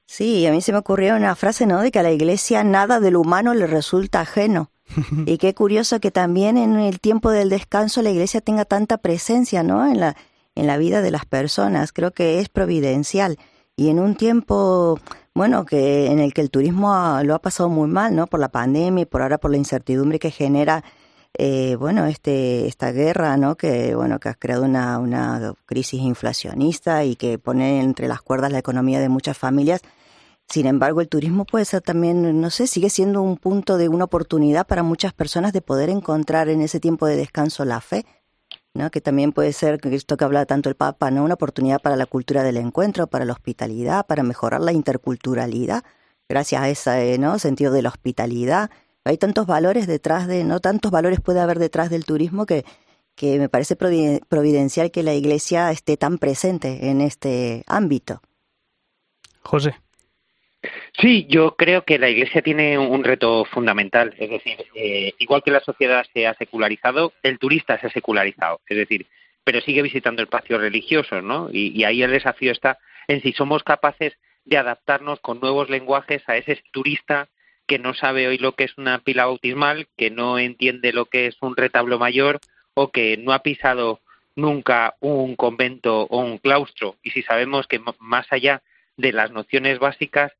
[0.06, 1.80] Sí, a mí se me ocurrió una frase, ¿no?
[1.80, 4.70] De que a la iglesia nada de lo humano le resulta ajeno.
[5.26, 9.64] y qué curioso que también en el tiempo del descanso la iglesia tenga tanta presencia,
[9.64, 9.84] ¿no?
[9.84, 10.16] En la,
[10.56, 11.92] en la vida de las personas.
[11.92, 13.38] Creo que es providencial.
[13.76, 14.98] Y en un tiempo,
[15.34, 18.26] bueno, que en el que el turismo lo ha pasado muy mal, ¿no?
[18.26, 20.82] Por la pandemia y por ahora por la incertidumbre que genera,
[21.34, 23.56] eh, bueno, este, esta guerra, ¿no?
[23.56, 28.50] Que, bueno, que ha creado una, una crisis inflacionista y que pone entre las cuerdas
[28.50, 29.82] la economía de muchas familias.
[30.48, 34.04] Sin embargo, el turismo puede ser también, no sé, sigue siendo un punto de una
[34.04, 38.06] oportunidad para muchas personas de poder encontrar en ese tiempo de descanso la fe,
[38.90, 41.24] que también puede ser, esto que habla tanto el Papa, ¿no?
[41.24, 45.84] una oportunidad para la cultura del encuentro, para la hospitalidad, para mejorar la interculturalidad,
[46.28, 47.38] gracias a ese ¿no?
[47.38, 48.70] sentido de la hospitalidad.
[49.04, 52.64] Hay tantos valores detrás de, no tantos valores puede haber detrás del turismo que,
[53.14, 58.20] que me parece providencial que la Iglesia esté tan presente en este ámbito.
[59.42, 59.76] José.
[60.98, 64.14] Sí, yo creo que la Iglesia tiene un reto fundamental.
[64.18, 68.60] Es decir, eh, igual que la sociedad se ha secularizado, el turista se ha secularizado.
[68.68, 69.06] Es decir,
[69.44, 71.48] pero sigue visitando espacios religiosos, ¿no?
[71.52, 74.14] Y, ahí el desafío está en si somos capaces
[74.44, 77.28] de adaptarnos con nuevos lenguajes a ese turista
[77.66, 81.26] que no sabe hoy lo que es una pila bautismal, que no entiende lo que
[81.26, 82.40] es un retablo mayor
[82.74, 84.00] o que no ha pisado
[84.34, 86.96] nunca un convento o un claustro.
[87.02, 88.62] Y si sabemos que más allá
[88.96, 90.32] de las nociones básicas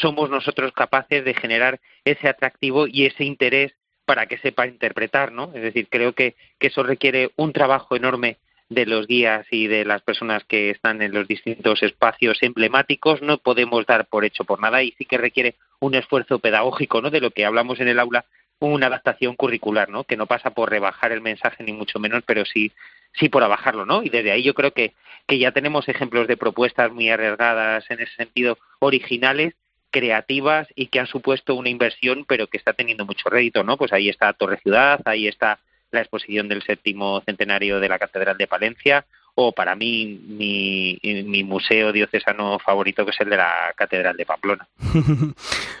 [0.00, 3.72] somos nosotros capaces de generar ese atractivo y ese interés
[4.04, 5.50] para que sepa interpretar, ¿no?
[5.54, 8.36] Es decir, creo que, que eso requiere un trabajo enorme
[8.68, 13.38] de los guías y de las personas que están en los distintos espacios emblemáticos, no
[13.38, 17.10] podemos dar por hecho por nada y sí que requiere un esfuerzo pedagógico, ¿no?
[17.10, 18.24] De lo que hablamos en el aula,
[18.58, 20.04] una adaptación curricular, ¿no?
[20.04, 22.72] Que no pasa por rebajar el mensaje ni mucho menos, pero sí
[23.12, 24.02] sí por abajarlo, ¿no?
[24.02, 24.92] Y desde ahí yo creo que
[25.26, 29.54] que ya tenemos ejemplos de propuestas muy arriesgadas en ese sentido originales
[29.94, 33.76] creativas y que han supuesto una inversión, pero que está teniendo mucho rédito, ¿no?
[33.76, 35.60] Pues ahí está Torre Ciudad, ahí está
[35.92, 41.44] la exposición del séptimo centenario de la Catedral de Palencia, o para mí mi, mi,
[41.44, 44.66] museo diocesano favorito, que es el de la Catedral de Pamplona.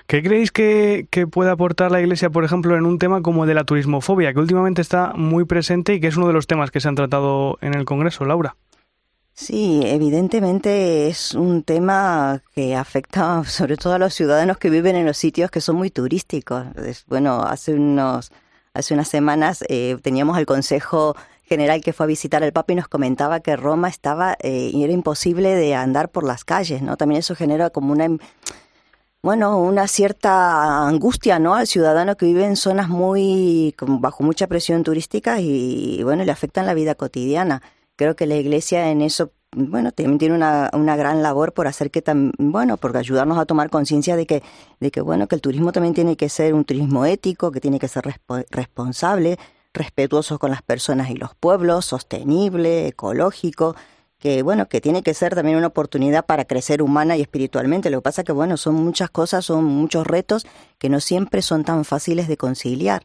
[0.06, 3.48] ¿Qué creéis que, que, puede aportar la Iglesia, por ejemplo, en un tema como el
[3.48, 6.70] de la turismofobia, que últimamente está muy presente y que es uno de los temas
[6.70, 8.54] que se han tratado en el Congreso, Laura?
[9.36, 15.06] Sí, evidentemente es un tema que afecta sobre todo a los ciudadanos que viven en
[15.06, 16.64] los sitios que son muy turísticos.
[17.08, 18.30] Bueno, hace unos
[18.74, 22.76] hace unas semanas eh, teníamos el Consejo General que fue a visitar al Papa y
[22.76, 26.96] nos comentaba que Roma estaba eh, y era imposible de andar por las calles, ¿no?
[26.96, 28.08] También eso genera como una
[29.22, 31.54] bueno, una cierta angustia, ¿no?
[31.54, 36.32] Al ciudadano que vive en zonas muy bajo mucha presión turística y, y bueno, le
[36.32, 37.62] afectan la vida cotidiana
[37.96, 41.90] creo que la iglesia en eso bueno, también tiene una, una gran labor por hacer
[41.90, 44.42] que tan, bueno, por ayudarnos a tomar conciencia de que,
[44.80, 47.78] de que, bueno, que el turismo también tiene que ser un turismo ético, que tiene
[47.78, 48.04] que ser
[48.50, 49.38] responsable,
[49.72, 53.76] respetuoso con las personas y los pueblos, sostenible, ecológico,
[54.18, 57.90] que bueno, que tiene que ser también una oportunidad para crecer humana y espiritualmente.
[57.90, 60.46] Lo que pasa que bueno, son muchas cosas, son muchos retos
[60.78, 63.02] que no siempre son tan fáciles de conciliar.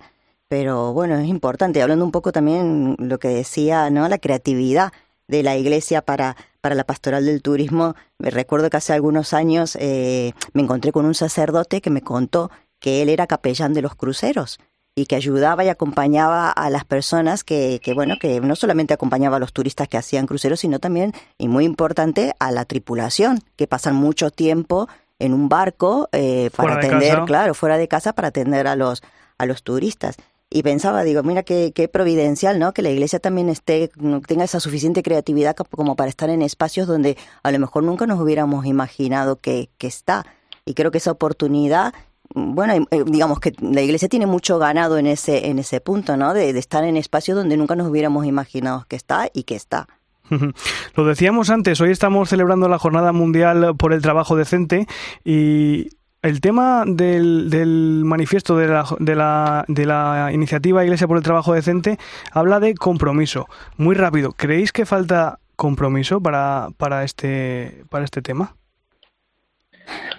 [0.50, 4.10] Pero bueno, es importante, hablando un poco también lo que decía, ¿no?
[4.10, 4.92] La creatividad
[5.28, 7.96] de la iglesia para, para la pastoral del turismo.
[8.18, 12.50] Me recuerdo que hace algunos años eh, me encontré con un sacerdote que me contó
[12.80, 14.60] que él era capellán de los cruceros
[14.96, 19.38] y que ayudaba y acompañaba a las personas que, que, bueno, que no solamente acompañaba
[19.38, 23.68] a los turistas que hacían cruceros, sino también, y muy importante, a la tripulación, que
[23.68, 24.90] pasan mucho tiempo
[25.20, 29.04] en un barco eh, para atender, claro, fuera de casa para atender a los,
[29.38, 30.18] a los turistas.
[30.52, 32.74] Y pensaba, digo, mira qué, qué providencial, ¿no?
[32.74, 33.92] Que la iglesia también esté,
[34.26, 38.20] tenga esa suficiente creatividad como para estar en espacios donde a lo mejor nunca nos
[38.20, 40.26] hubiéramos imaginado que, que está.
[40.66, 41.94] Y creo que esa oportunidad,
[42.34, 46.34] bueno, eh, digamos que la iglesia tiene mucho ganado en ese, en ese punto, ¿no?
[46.34, 49.88] De, de estar en espacios donde nunca nos hubiéramos imaginado que está y que está.
[50.96, 54.88] Lo decíamos antes, hoy estamos celebrando la Jornada Mundial por el Trabajo Decente
[55.24, 55.90] y
[56.22, 61.24] el tema del, del manifiesto de la, de, la, de la iniciativa Iglesia por el
[61.24, 61.98] Trabajo Decente
[62.32, 63.48] habla de compromiso.
[63.78, 68.56] Muy rápido, ¿creéis que falta compromiso para, para, este, para este tema?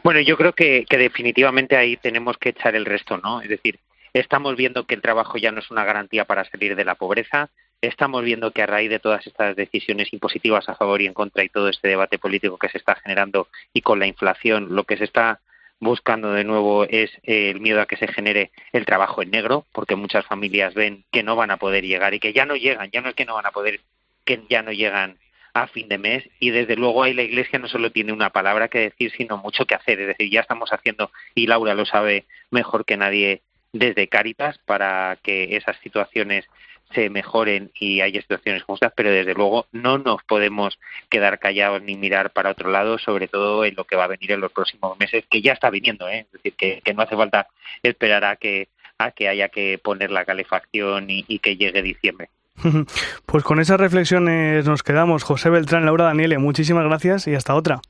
[0.02, 3.42] Bueno, yo creo que, que definitivamente ahí tenemos que echar el resto, ¿no?
[3.42, 3.78] Es decir,
[4.14, 7.50] estamos viendo que el trabajo ya no es una garantía para salir de la pobreza,
[7.82, 11.44] estamos viendo que a raíz de todas estas decisiones impositivas a favor y en contra
[11.44, 14.96] y todo este debate político que se está generando y con la inflación, lo que
[14.96, 15.40] se está
[15.80, 19.96] buscando de nuevo es el miedo a que se genere el trabajo en negro, porque
[19.96, 23.00] muchas familias ven que no van a poder llegar y que ya no llegan, ya
[23.00, 23.80] no es que no van a poder,
[24.24, 25.16] que ya no llegan
[25.52, 28.68] a fin de mes y desde luego ahí la Iglesia no solo tiene una palabra
[28.68, 30.00] que decir, sino mucho que hacer.
[30.00, 35.18] Es decir, ya estamos haciendo, y Laura lo sabe mejor que nadie, desde Cáritas para
[35.22, 36.44] que esas situaciones
[36.92, 40.78] se mejoren y haya situaciones justas, pero desde luego no nos podemos
[41.08, 44.32] quedar callados ni mirar para otro lado, sobre todo en lo que va a venir
[44.32, 46.20] en los próximos meses, que ya está viniendo, ¿eh?
[46.26, 47.46] es decir, que, que no hace falta
[47.82, 48.68] esperar a que
[48.98, 52.28] a que haya que poner la calefacción y, y que llegue diciembre.
[53.26, 55.22] Pues con esas reflexiones nos quedamos.
[55.22, 57.80] José Beltrán, Laura Daniele, muchísimas gracias y hasta otra.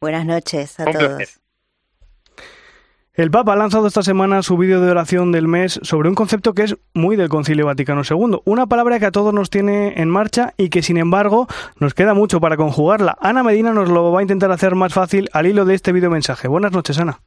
[0.00, 1.08] Buenas noches a Un todos.
[1.08, 1.28] placer.
[3.18, 6.54] El Papa ha lanzado esta semana su vídeo de oración del mes sobre un concepto
[6.54, 10.08] que es muy del Concilio Vaticano II, una palabra que a todos nos tiene en
[10.08, 11.48] marcha y que sin embargo
[11.80, 13.18] nos queda mucho para conjugarla.
[13.20, 16.10] Ana Medina nos lo va a intentar hacer más fácil al hilo de este video
[16.10, 16.46] mensaje.
[16.46, 17.18] Buenas noches, Ana.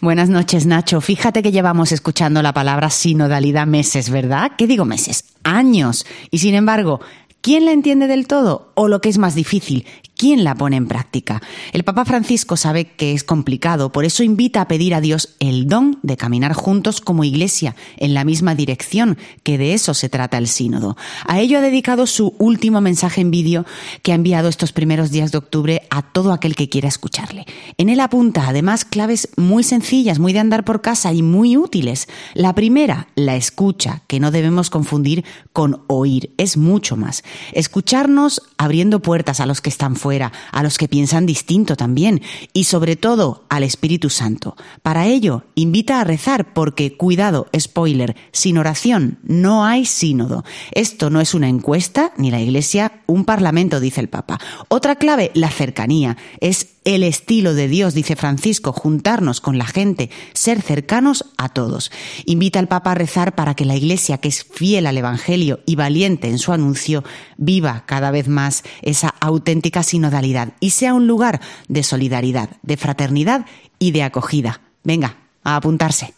[0.00, 1.00] Buenas noches, Nacho.
[1.00, 4.52] Fíjate que llevamos escuchando la palabra sinodalidad meses, ¿verdad?
[4.56, 5.24] ¿Qué digo meses?
[5.42, 6.06] Años.
[6.30, 7.00] Y sin embargo,
[7.46, 8.72] ¿quién la entiende del todo?
[8.74, 9.86] O lo que es más difícil,
[10.16, 11.40] ¿quién la pone en práctica?
[11.72, 15.68] El Papa Francisco sabe que es complicado, por eso invita a pedir a Dios el
[15.68, 20.38] don de caminar juntos como iglesia en la misma dirección, que de eso se trata
[20.38, 20.96] el sínodo.
[21.24, 23.64] A ello ha dedicado su último mensaje en vídeo
[24.02, 27.44] que ha enviado estos primeros días de octubre a todo aquel que quiera escucharle.
[27.78, 32.08] En él apunta además claves muy sencillas, muy de andar por casa y muy útiles.
[32.34, 37.22] La primera, la escucha, que no debemos confundir con oír, es mucho más.
[37.52, 42.22] Escucharnos abriendo puertas a los que están fuera, a los que piensan distinto también,
[42.52, 44.56] y sobre todo al Espíritu Santo.
[44.82, 50.44] Para ello, invita a rezar porque, cuidado, spoiler, sin oración no hay sínodo.
[50.72, 54.38] Esto no es una encuesta, ni la Iglesia un parlamento, dice el Papa.
[54.68, 56.16] Otra clave, la cercanía.
[56.40, 61.90] Es el estilo de Dios, dice Francisco, juntarnos con la gente, ser cercanos a todos.
[62.26, 65.74] Invita al Papa a rezar para que la Iglesia, que es fiel al Evangelio y
[65.74, 67.02] valiente en su anuncio,
[67.36, 73.46] viva cada vez más esa auténtica sinodalidad y sea un lugar de solidaridad, de fraternidad
[73.80, 74.60] y de acogida.
[74.84, 76.14] Venga, a apuntarse.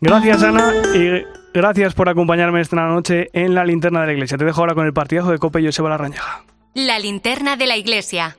[0.00, 1.22] Gracias, Ana, y
[1.52, 4.38] gracias por acompañarme esta noche en la linterna de la iglesia.
[4.38, 6.44] Te dejo ahora con el partidazo de Cope y Joseba Larrañaga.
[6.72, 8.38] La linterna de la iglesia.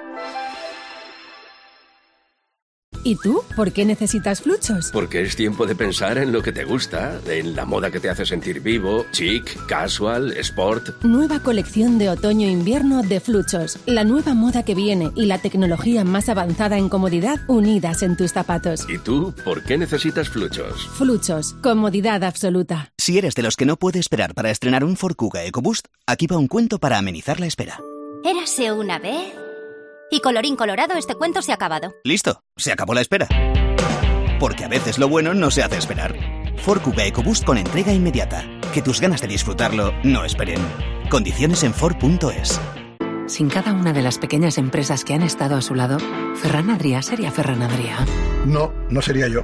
[3.03, 3.43] ¿Y tú?
[3.55, 4.91] ¿Por qué necesitas fluchos?
[4.91, 8.09] Porque es tiempo de pensar en lo que te gusta, en la moda que te
[8.09, 11.03] hace sentir vivo, chic, casual, sport.
[11.03, 13.79] Nueva colección de otoño-invierno de Fluchos.
[13.85, 18.31] La nueva moda que viene y la tecnología más avanzada en comodidad unidas en tus
[18.31, 18.85] zapatos.
[18.89, 20.87] ¿Y tú por qué necesitas fluchos?
[20.97, 21.53] Fluchos.
[21.61, 22.91] Comodidad absoluta.
[22.97, 26.27] Si eres de los que no puede esperar para estrenar un Ford Kuga EcoBoost, aquí
[26.27, 27.79] va un cuento para amenizar la espera.
[28.23, 29.50] Érase una vez.
[30.13, 31.95] Y colorín colorado, este cuento se ha acabado.
[32.03, 33.29] Listo, se acabó la espera.
[34.41, 36.13] Porque a veces lo bueno no se hace esperar.
[36.57, 38.43] Ford Kuga EcoBoost con entrega inmediata.
[38.73, 40.59] Que tus ganas de disfrutarlo no esperen.
[41.09, 42.59] Condiciones en Ford.es.
[43.27, 45.97] Sin cada una de las pequeñas empresas que han estado a su lado,
[46.35, 48.05] Ferran Adrià sería Ferran Adrià.
[48.45, 49.43] No, no sería yo.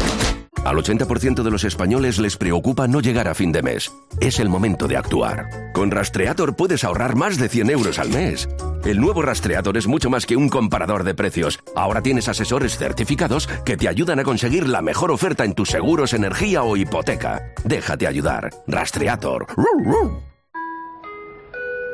[0.71, 3.91] Al 80% de los españoles les preocupa no llegar a fin de mes.
[4.21, 5.49] Es el momento de actuar.
[5.73, 8.47] Con Rastreator puedes ahorrar más de 100 euros al mes.
[8.85, 11.59] El nuevo Rastreator es mucho más que un comparador de precios.
[11.75, 16.13] Ahora tienes asesores certificados que te ayudan a conseguir la mejor oferta en tus seguros,
[16.13, 17.51] energía o hipoteca.
[17.65, 18.49] Déjate ayudar.
[18.65, 19.47] Rastreator.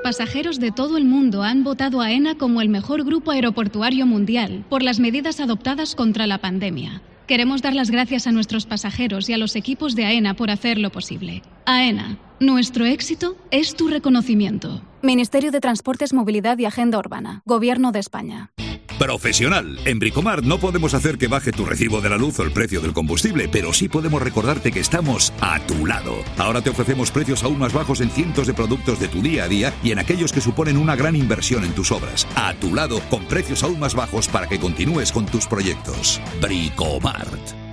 [0.04, 4.66] Pasajeros de todo el mundo han votado a ENA como el mejor grupo aeroportuario mundial
[4.70, 7.02] por las medidas adoptadas contra la pandemia.
[7.28, 10.92] Queremos dar las gracias a nuestros pasajeros y a los equipos de AENA por hacerlo
[10.92, 11.42] posible.
[11.66, 14.82] AENA, nuestro éxito es tu reconocimiento.
[15.02, 17.42] Ministerio de Transportes, Movilidad y Agenda Urbana.
[17.46, 18.52] Gobierno de España.
[19.00, 19.80] Profesional.
[19.86, 22.82] En Bricomar no podemos hacer que baje tu recibo de la luz o el precio
[22.82, 26.16] del combustible, pero sí podemos recordarte que estamos a tu lado.
[26.38, 29.48] Ahora te ofrecemos precios aún más bajos en cientos de productos de tu día a
[29.48, 32.28] día y en aquellos que suponen una gran inversión en tus obras.
[32.36, 36.22] A tu lado, con precios aún más bajos para que continúes con tus proyectos.
[36.42, 37.66] Bricomart.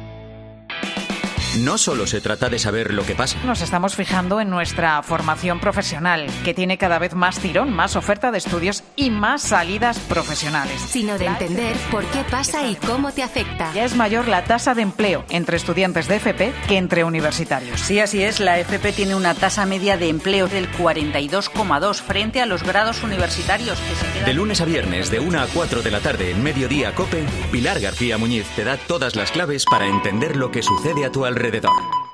[1.59, 3.39] No solo se trata de saber lo que pasa.
[3.45, 8.33] Nos estamos fijando en nuestra formación profesional, que tiene cada vez más tirón, más oferta
[8.33, 10.81] de estudios y más salidas profesionales.
[10.89, 13.73] Sino de entender por qué pasa y cómo te afecta.
[13.73, 17.81] Ya es mayor la tasa de empleo entre estudiantes de FP que entre universitarios.
[17.81, 18.41] Sí, así es.
[18.41, 23.79] La FP tiene una tasa media de empleo del 42,2 frente a los grados universitarios
[23.79, 24.27] que se quedan...
[24.27, 27.79] De lunes a viernes, de 1 a 4 de la tarde en Mediodía Cope, Pilar
[27.79, 31.44] García Muñiz te da todas las claves para entender lo que sucede a tu alrededor.
[31.45, 32.14] レデタ。